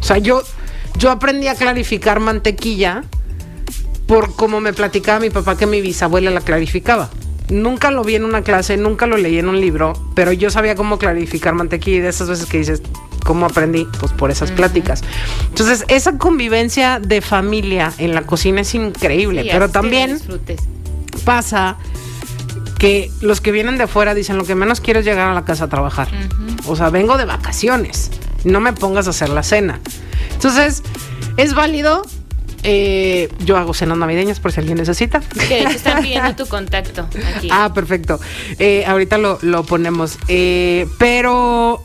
[0.00, 0.42] O sea, yo,
[0.98, 3.04] yo aprendí a clarificar mantequilla
[4.06, 7.10] por como me platicaba mi papá que mi bisabuela la clarificaba.
[7.48, 10.74] Nunca lo vi en una clase, nunca lo leí en un libro, pero yo sabía
[10.74, 12.82] cómo clarificar mantequilla y de esas veces que dices,
[13.24, 13.86] ¿cómo aprendí?
[13.98, 15.02] Pues por esas pláticas.
[15.48, 20.18] Entonces, esa convivencia de familia en la cocina es increíble, Sí, pero también
[21.24, 21.76] pasa
[22.80, 25.44] que los que vienen de fuera dicen lo que menos quiero es llegar a la
[25.44, 26.08] casa a trabajar.
[26.66, 28.10] O sea, vengo de vacaciones.
[28.42, 29.80] No me pongas a hacer la cena.
[30.32, 30.82] Entonces,
[31.36, 32.02] es válido.
[32.62, 35.20] Eh, yo hago cenas navideñas por si alguien necesita.
[35.20, 37.48] Que están pidiendo tu contacto aquí.
[37.52, 38.18] Ah, perfecto.
[38.58, 40.18] Eh, ahorita lo, lo ponemos.
[40.28, 41.82] Eh, pero.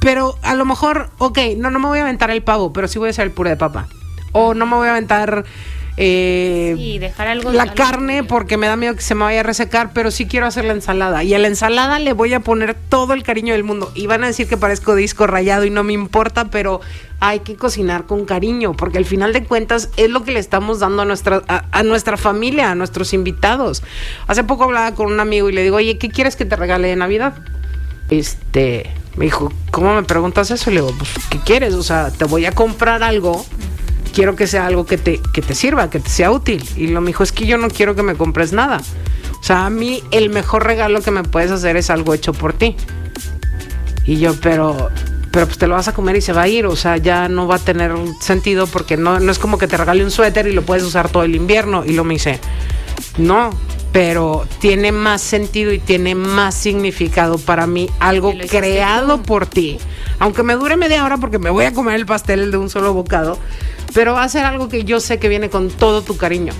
[0.00, 3.00] Pero a lo mejor, ok, no, no me voy a aventar el pavo, pero sí
[3.00, 3.88] voy a hacer el puré de papa.
[4.30, 5.44] O no me voy a aventar
[6.02, 9.40] Eh, Sí, dejar algo- La algo- carne porque me da miedo que se me vaya
[9.40, 11.22] a resecar, pero sí quiero hacer la ensalada.
[11.24, 13.92] Y a la ensalada le voy a poner todo el cariño del mundo.
[13.94, 16.80] Y van a decir que parezco disco rayado y no me importa, pero
[17.20, 20.78] hay que cocinar con cariño, porque al final de cuentas es lo que le estamos
[20.78, 23.82] dando a nuestra, a, a nuestra familia, a nuestros invitados.
[24.26, 26.88] Hace poco hablaba con un amigo y le digo, oye, ¿qué quieres que te regale
[26.88, 27.34] de Navidad?
[28.08, 30.70] Este, me dijo, ¿cómo me preguntas eso?
[30.70, 31.74] Y le digo, pues, ¿qué quieres?
[31.74, 33.44] O sea, te voy a comprar algo,
[34.10, 36.62] quiero que sea algo que te, que te sirva, que te sea útil.
[36.76, 38.80] Y lo me dijo, es que yo no quiero que me compres nada.
[39.40, 42.52] O sea, a mí el mejor regalo que me puedes hacer es algo hecho por
[42.52, 42.76] ti.
[44.04, 44.90] Y yo, pero,
[45.30, 47.28] pero pues te lo vas a comer y se va a ir, o sea, ya
[47.28, 50.46] no va a tener sentido porque no, no es como que te regale un suéter
[50.46, 51.84] y lo puedes usar todo el invierno.
[51.84, 52.38] Y lo me dice,
[53.18, 53.50] no,
[53.92, 59.22] pero tiene más sentido y tiene más significado para mí algo creado tú.
[59.24, 59.78] por ti.
[60.18, 62.92] Aunque me dure media hora porque me voy a comer el pastel de un solo
[62.92, 63.38] bocado,
[63.94, 66.52] pero va a ser algo que yo sé que viene con todo tu cariño.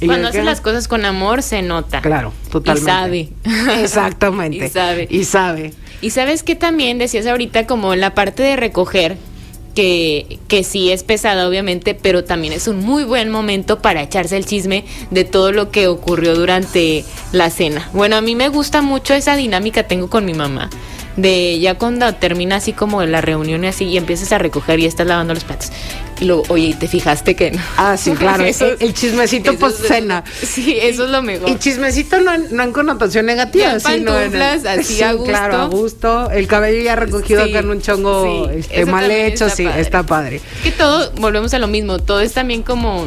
[0.00, 2.02] Y Cuando haces las cosas con amor se nota.
[2.02, 2.90] Claro, totalmente.
[2.90, 3.28] Y sabe.
[3.82, 4.66] Exactamente.
[4.66, 5.08] Y sabe.
[5.10, 5.74] Y sabe.
[6.02, 9.16] Y sabes que también decías ahorita como la parte de recoger,
[9.76, 14.36] que, que sí es pesada obviamente, pero también es un muy buen momento para echarse
[14.36, 17.88] el chisme de todo lo que ocurrió durante la cena.
[17.92, 20.70] Bueno, a mí me gusta mucho esa dinámica tengo con mi mamá.
[21.16, 24.86] De ya cuando termina así como la reunión y así y empiezas a recoger y
[24.86, 25.70] estás lavando los platos.
[26.18, 27.62] Y luego, oye, ¿te fijaste que no?
[27.76, 28.42] Ah, sí, claro.
[28.44, 30.24] Eso el, es- el chismecito post es- cena.
[30.42, 31.48] Sí, eso es lo mejor.
[31.50, 35.28] Y chismecito no en, no en connotación negativa, sino en así Sí, a gusto.
[35.30, 36.30] Claro, a gusto.
[36.30, 39.64] El cabello ya recogido Sí, acá en un chongo sí, este, mal hecho, está sí,
[39.64, 39.80] padre.
[39.82, 40.40] está padre.
[40.62, 43.06] que todo, volvemos a lo mismo, todo es también como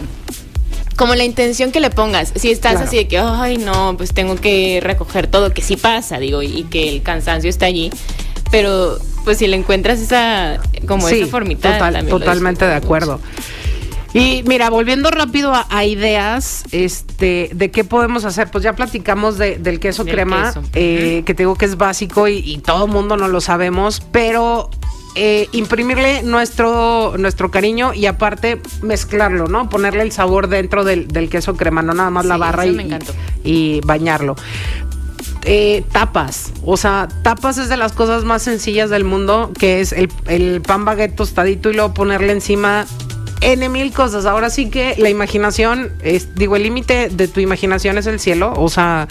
[0.95, 2.34] como la intención que le pongas.
[2.36, 2.86] Si estás Claro.
[2.88, 6.63] así de que, ay, no, pues tengo que recoger todo, que sí pasa, digo, y
[6.63, 7.89] que el cansancio está allí,
[8.52, 13.20] pero pues si le encuentras esa como sí, esa formita total- totalmente de acuerdo.
[14.12, 19.38] Y mira, volviendo rápido a, a ideas, este, de qué podemos hacer, pues ya platicamos
[19.38, 20.63] de- del queso Del crema, queso.
[20.74, 24.72] eh, que te digo que es básico y, y todo mundo no lo sabemos, pero
[25.13, 29.70] eh, imprimirle nuestro, nuestro cariño y aparte mezclarlo, ¿no?
[29.70, 32.72] Ponerle el sabor dentro del, del queso crema, no nada más la barra y,
[33.44, 34.36] y bañarlo.
[35.45, 39.93] Eh, tapas, o sea, tapas es de las cosas más sencillas del mundo, que es
[39.93, 42.86] el, el pan baguette tostadito y luego ponerle encima
[43.41, 44.25] N mil cosas.
[44.25, 48.54] Ahora sí que la imaginación, es, digo, el límite de tu imaginación es el cielo,
[48.58, 49.08] o sea,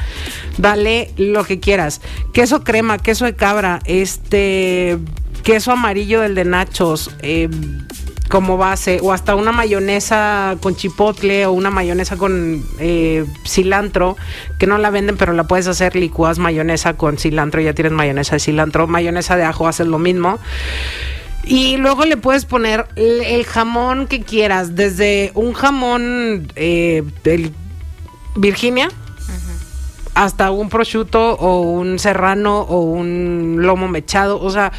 [0.59, 2.03] dale lo que quieras.
[2.35, 4.99] Queso crema, queso de cabra, este,
[5.45, 7.49] queso amarillo del de nachos, eh,
[8.29, 14.17] como base, o hasta una mayonesa con chipotle o una mayonesa con eh, cilantro,
[14.59, 18.37] que no la venden, pero la puedes hacer, licuas mayonesa con cilantro, ya tienes mayonesa
[18.37, 20.39] de cilantro, mayonesa de ajo, haces lo mismo.
[21.45, 27.53] Y luego le puedes poner el, jamón que quieras, desde un jamón eh, del
[28.37, 28.91] Virginia
[30.19, 34.73] hasta un prosciutto o un serrano o un lomo mechado, o sea,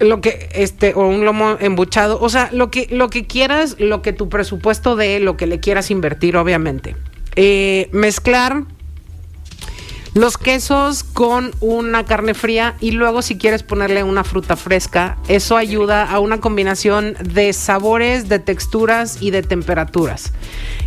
[0.00, 4.02] lo que este o un lomo embuchado, o sea, lo que lo que quieras, lo
[4.02, 6.96] que tu presupuesto dé, lo que le quieras invertir, obviamente.
[7.36, 8.64] Eh, mezclar
[10.16, 15.58] los quesos con una carne fría y luego si quieres ponerle una fruta fresca, eso
[15.58, 20.32] ayuda a una combinación de sabores, de texturas y de temperaturas.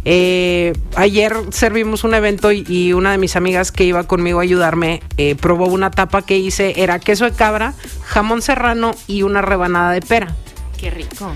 [0.03, 5.03] Eh, ayer servimos un evento y, una de mis amigas que iba conmigo a ayudarme
[5.17, 9.91] eh, probó una tapa que hice, era queso de cabra, jamón serrano y una rebanada
[9.91, 10.35] de pera
[10.79, 11.33] Qué rico.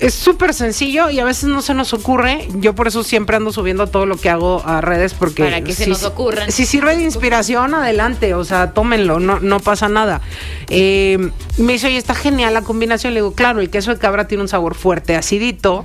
[0.00, 2.48] Es súper sencillo y a veces no se nos ocurre.
[2.56, 5.72] Yo por eso siempre ando subiendo todo lo que hago a redes porque Para que
[5.72, 6.50] se nos ocurran.
[6.52, 10.20] Si sirve de inspiración, adelante, o sea, tómenlo, no, no pasa nada.
[10.68, 13.14] Eh, me dice, oye, está genial la combinación.
[13.14, 15.84] Le digo, claro, el queso de cabra tiene un sabor fuerte, acidito.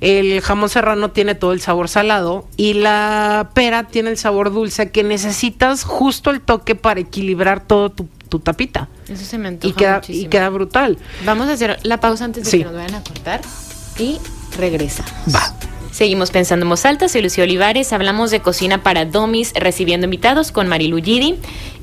[0.00, 4.90] El jamón serrano tiene todo el sabor salado y la pera tiene el sabor dulce
[4.90, 8.88] que necesitas justo el toque para equilibrar todo tu, tu tapita.
[9.08, 10.30] Eso se me antoja Y queda, y muchísimo.
[10.30, 10.96] queda brutal.
[11.26, 12.58] Vamos a hacer la pausa antes de Sí.
[12.60, 13.42] que nos vayan a cortar
[13.98, 14.16] y
[14.56, 15.12] regresamos.
[15.34, 15.54] Va.
[15.90, 20.50] Seguimos pensando en voz alta, soy Lucía Olivares, hablamos de cocina para domis, recibiendo invitados
[20.50, 21.34] con Marilu Gidi.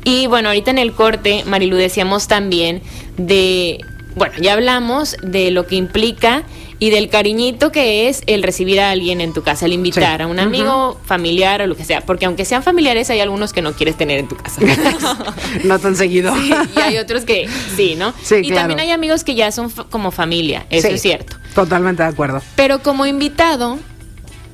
[0.03, 2.81] Y bueno, ahorita en el corte, Marilu, decíamos también
[3.17, 3.79] de,
[4.15, 6.41] bueno, ya hablamos de lo que implica
[6.81, 10.23] y del cariñito que es el recibir a alguien en tu casa, el invitar Sí.
[10.23, 13.61] a un amigo, familiar o lo que sea, porque aunque sean familiares hay algunos que
[13.61, 14.61] no quieres tener en tu casa.
[15.65, 16.33] no tan seguido.
[16.41, 18.13] y hay otros que sí, ¿no?
[18.23, 18.61] Sí, y claro.
[18.69, 21.35] también hay amigos que ya son como familia, eso Sí, es cierto.
[21.53, 22.41] Totalmente de acuerdo.
[22.55, 23.77] Pero como invitado,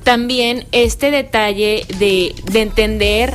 [0.02, 3.34] también este detalle de, de entender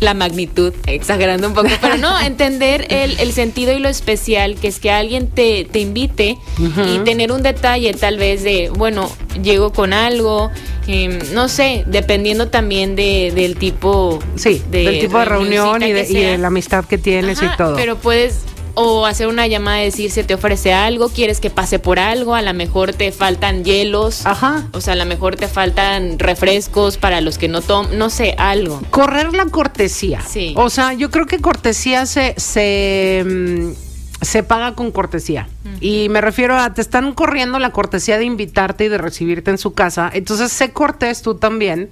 [0.00, 4.68] la magnitud, exagerando un poco, pero no, entender el, el sentido y lo especial que
[4.68, 9.10] es que alguien te, te invite y tener un detalle tal vez de, bueno,
[9.42, 10.50] llego con algo,
[10.86, 14.18] em, no sé, dependiendo también de, del tipo.
[14.36, 17.76] Sí, del tipo de reunión y de, y de la amistad que tienes y todo.
[17.76, 18.40] Pero puedes
[18.74, 22.34] o hacer una llamada y decir se te ofrece algo, quieres que pase por algo,
[22.34, 24.68] a lo mejor te faltan hielos, Ajá.
[24.72, 28.34] o sea, a lo mejor te faltan refrescos para los que no toman, no sé,
[28.38, 28.80] algo.
[28.90, 30.20] Correr la cortesía.
[30.20, 30.54] Sí.
[30.56, 35.48] O sea, yo creo que cortesía se, se, mm, se paga con cortesía.
[35.80, 39.58] Y me refiero a, te están corriendo la cortesía de invitarte y de recibirte en
[39.58, 40.10] su casa.
[40.12, 41.88] Entonces, sé cortés tú también.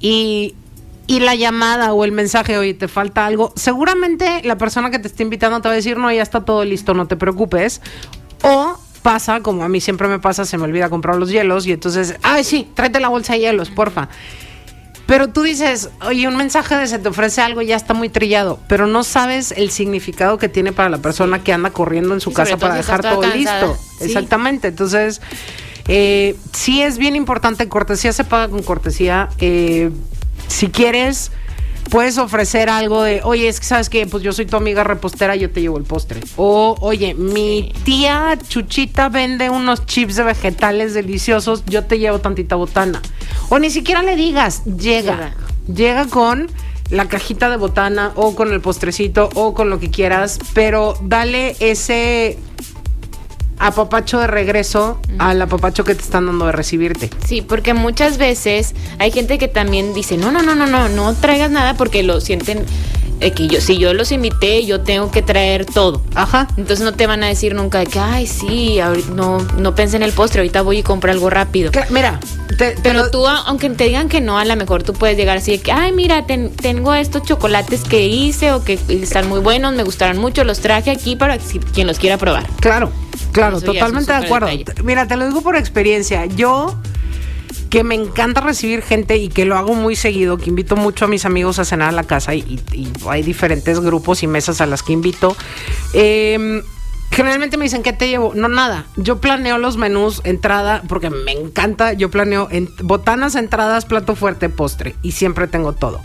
[0.00, 0.54] Y,
[1.08, 3.52] y la llamada o el mensaje, oye, te falta algo.
[3.56, 6.64] Seguramente la persona que te está invitando te va a decir, no, ya está todo
[6.64, 7.80] listo, no te preocupes.
[8.42, 11.72] O pasa, como a mí siempre me pasa, se me olvida comprar los hielos y
[11.72, 14.10] entonces, ay, sí, tráete la bolsa de hielos, porfa.
[15.06, 18.60] Pero tú dices, oye, un mensaje de se te ofrece algo ya está muy trillado,
[18.68, 22.34] pero no sabes el significado que tiene para la persona que anda corriendo en su
[22.34, 23.62] casa para dejar todo cansada.
[23.62, 23.82] listo.
[23.98, 24.04] Sí.
[24.04, 24.68] Exactamente.
[24.68, 25.22] Entonces,
[25.86, 29.30] eh, sí es bien importante, cortesía se paga con cortesía.
[29.38, 29.90] Eh,
[30.48, 31.30] si quieres,
[31.90, 35.36] puedes ofrecer algo de, oye, es que sabes que, pues yo soy tu amiga repostera,
[35.36, 36.20] yo te llevo el postre.
[36.36, 42.56] O, oye, mi tía Chuchita vende unos chips de vegetales deliciosos, yo te llevo tantita
[42.56, 43.00] botana.
[43.48, 45.34] O ni siquiera le digas, llega.
[45.72, 46.50] Llega con
[46.90, 51.56] la cajita de botana o con el postrecito o con lo que quieras, pero dale
[51.60, 52.38] ese
[53.58, 57.10] apapacho de regreso al apapacho que te están dando de recibirte.
[57.26, 61.14] Sí, porque muchas veces hay gente que también dice, no, no, no, no, no, no
[61.14, 62.64] traigas nada porque lo sienten
[63.20, 66.02] eh, que yo, si yo los invité, yo tengo que traer todo.
[66.14, 66.48] Ajá.
[66.56, 69.96] Entonces no te van a decir nunca de que, ay, sí, ahorita no, no pensé
[69.96, 71.70] en el postre, ahorita voy y compro algo rápido.
[71.90, 72.20] Mira,
[72.56, 75.16] te- te Pero lo- tú, aunque te digan que no, a lo mejor tú puedes
[75.16, 79.28] llegar así de que, ay, mira, ten- tengo estos chocolates que hice o que están
[79.28, 82.46] muy buenos, me gustaron mucho, los traje aquí para si- quien los quiera probar.
[82.60, 82.90] Claro,
[83.32, 84.46] claro, Eso totalmente de acuerdo.
[84.48, 84.82] detalle.
[84.84, 86.26] Mira, te lo digo por experiencia.
[86.26, 86.76] Yo
[87.70, 91.08] que me encanta recibir gente y que lo hago muy seguido, que invito mucho a
[91.08, 92.60] mis amigos a cenar a la casa y,
[93.08, 95.36] hay diferentes grupos y mesas a las que invito.
[95.92, 96.62] Eh,
[97.10, 98.32] Generalmente me dicen, ¿qué te llevo?
[98.34, 98.86] No, nada.
[98.96, 101.92] Yo planeo los menús, entrada, porque me encanta.
[101.94, 102.48] Yo planeo
[102.82, 104.94] botanas, entradas, plato fuerte, postre.
[105.02, 106.00] Y siempre tengo todo.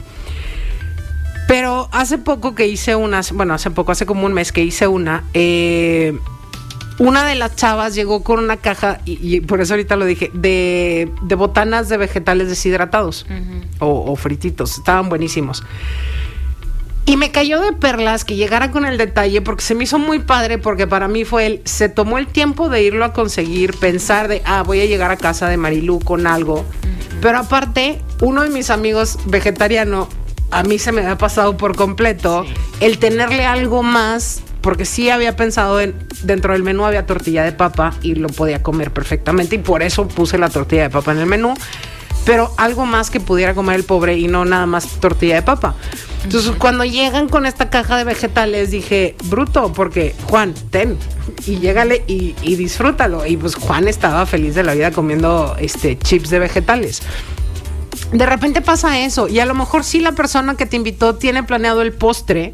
[1.47, 4.87] Pero hace poco que hice unas, bueno, hace poco, hace como un mes que hice
[4.87, 6.17] una, eh,
[6.99, 10.31] una de las chavas llegó con una caja, y, y por eso ahorita lo dije,
[10.33, 13.25] de, de botanas de vegetales deshidratados
[13.79, 15.63] o, o frititos, estaban buenísimos.
[17.05, 20.19] Y me cayó de perlas que llegara con el detalle porque se me hizo muy
[20.19, 24.29] padre porque para mí fue él, se tomó el tiempo de irlo a conseguir, pensar
[24.29, 26.63] de, ah, voy a llegar a casa de Marilú con algo.
[27.21, 30.07] Pero aparte, uno de mis amigos vegetariano,
[30.49, 32.45] a mí se me había pasado por completo
[32.79, 35.93] el tenerle algo más, porque sí había pensado en,
[36.23, 40.07] dentro del menú había tortilla de papa y lo podía comer perfectamente y por eso
[40.07, 41.53] puse la tortilla de papa en el menú
[42.25, 45.75] pero algo más que pudiera comer el pobre y no nada más tortilla de papa.
[46.23, 50.97] Entonces, cuando llegan con esta caja de vegetales, dije, bruto, porque Juan, ten,
[51.45, 53.25] y llégale y, y disfrútalo.
[53.25, 57.01] Y pues Juan estaba feliz de la vida comiendo este chips de vegetales.
[58.13, 61.43] De repente pasa eso, y a lo mejor sí la persona que te invitó tiene
[61.43, 62.53] planeado el postre,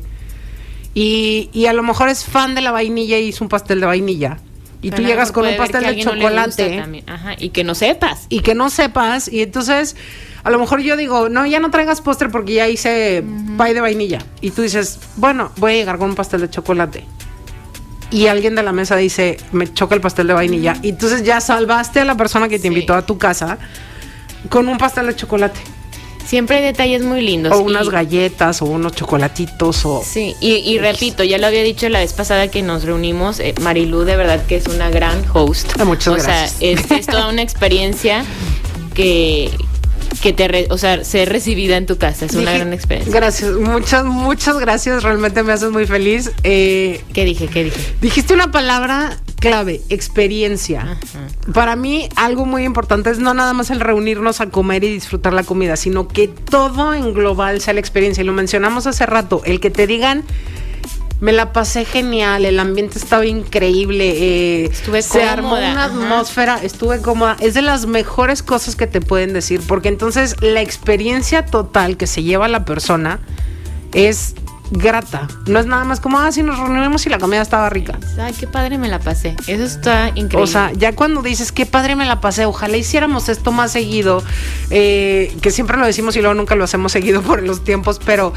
[0.93, 3.85] y, y a lo mejor es fan de la vainilla y hizo un pastel de
[3.85, 4.37] vainilla.
[4.81, 7.03] Y tú Pero llegas con un pastel de no chocolate.
[7.07, 8.25] Ajá, y que no sepas.
[8.29, 9.97] y que no sepas y entonces
[10.43, 13.23] a lo mejor yo digo, no, ya no traigas postre porque ya hice
[13.57, 17.03] pie de vainilla y tú dices, bueno, voy a llegar con un pastel de chocolate.
[18.11, 20.77] Y alguien de la mesa dice, me choca el pastel de vainilla.
[20.81, 22.67] Y entonces ya salvaste a la persona que te Sí.
[22.69, 23.59] invitó a tu casa
[24.49, 25.59] con un pastel de chocolate.
[26.29, 27.53] Siempre hay detalles muy lindos.
[27.53, 30.03] O y- unas galletas o unos chocolatitos o...
[30.05, 33.55] Sí, y, y repito, ya lo había dicho la vez pasada que nos reunimos, eh,
[33.61, 35.71] Marilú de verdad que es una gran host.
[35.79, 36.51] Ah, muchas o gracias.
[36.51, 38.23] sea, es, es toda una experiencia
[38.93, 39.49] que,
[40.21, 43.11] que te, re- o sea, ser recibida en tu casa, es una gran experiencia.
[43.13, 45.01] Gracias, muchas, muchas gracias.
[45.01, 46.31] Realmente me haces muy feliz.
[46.43, 47.47] Eh, ¿Qué dije?
[47.47, 47.79] ¿Qué dije?
[48.01, 50.97] Dijiste una palabra clave, experiencia.
[51.53, 55.33] Para mí algo muy importante es no nada más el reunirnos a comer y disfrutar
[55.33, 58.21] la comida, sino que todo en global sea la experiencia.
[58.21, 60.23] Y lo mencionamos hace rato, el que te digan,
[61.21, 67.01] me la pasé genial, el ambiente estaba increíble, eh, Estuve se armó una atmósfera, estuve
[67.01, 67.35] cómoda.
[67.39, 72.07] Es de las mejores cosas que te pueden decir, porque entonces la experiencia total que
[72.07, 73.19] se lleva la persona
[73.93, 74.35] es
[74.71, 75.27] grata.
[75.47, 77.97] No es nada más como, ah, si nos reunimos y la comida estaba rica.
[78.19, 79.35] Ay, qué padre me la pasé.
[79.47, 80.43] Eso está increíble.
[80.43, 84.23] O sea, ya cuando dices, qué padre me la pasé, ojalá hiciéramos esto más seguido,
[84.69, 88.33] eh, que siempre lo decimos y luego nunca lo hacemos seguido por los tiempos, pero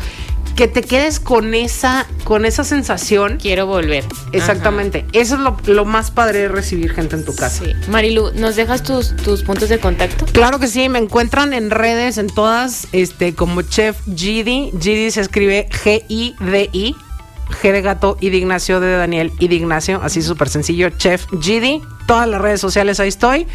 [0.54, 3.38] que te quedes con esa, con esa sensación.
[3.40, 4.04] Quiero volver.
[4.32, 5.04] Exactamente.
[5.12, 7.64] Eso es lo, lo, más padre de recibir gente en tu casa.
[7.64, 7.72] Sí.
[7.88, 10.26] Marilu, ¿nos dejas tus, tus puntos de contacto?
[10.26, 14.72] Claro que sí, me encuentran en redes, en todas, este, como Chef Gidi.
[14.80, 16.96] Gidi se escribe G-I-D-I.
[17.52, 21.26] G de gato y de Ignacio de Daniel y de Ignacio, así súper sencillo, Chef
[21.38, 21.82] Gidi.
[22.06, 23.46] Todas las redes sociales ahí estoy.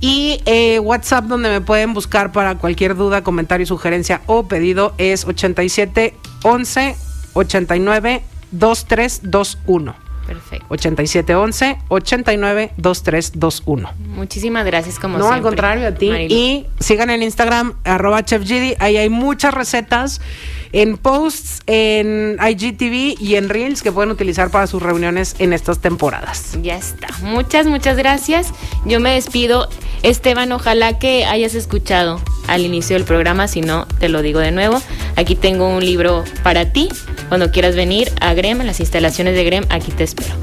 [0.00, 5.24] Y eh, WhatsApp donde me pueden buscar para cualquier duda, comentario, sugerencia o pedido es
[5.24, 6.96] 87 11
[7.34, 9.94] 89 2321.
[10.26, 10.66] Perfecto.
[10.68, 13.90] 8711 89 2321.
[14.14, 16.10] Muchísimas gracias como No, al contrario a ti.
[16.10, 20.20] Y sigan en Instagram arroba chefgidi, ahí hay muchas recetas
[20.72, 25.78] en posts, en IGTV y en Reels que pueden utilizar para sus reuniones en estas
[25.78, 26.58] temporadas.
[26.62, 27.08] Ya está.
[27.22, 28.52] Muchas, muchas gracias.
[28.84, 29.68] Yo me despido.
[30.02, 34.52] Esteban, ojalá que hayas escuchado al inicio del programa, si no, te lo digo de
[34.52, 34.80] nuevo.
[35.16, 36.88] Aquí tengo un libro para ti.
[37.28, 40.34] Cuando quieras venir a Grem, a las instalaciones de Grem, aquí te espero.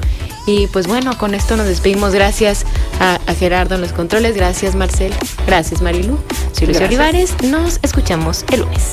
[0.46, 2.14] Y pues bueno, con esto nos despedimos.
[2.14, 2.64] Gracias
[3.00, 5.12] a, Gerardo en los controles, gracias Marcel,
[5.46, 6.18] gracias Marilu.
[6.52, 8.92] Soy Lucio Olivares, nos escuchamos el lunes.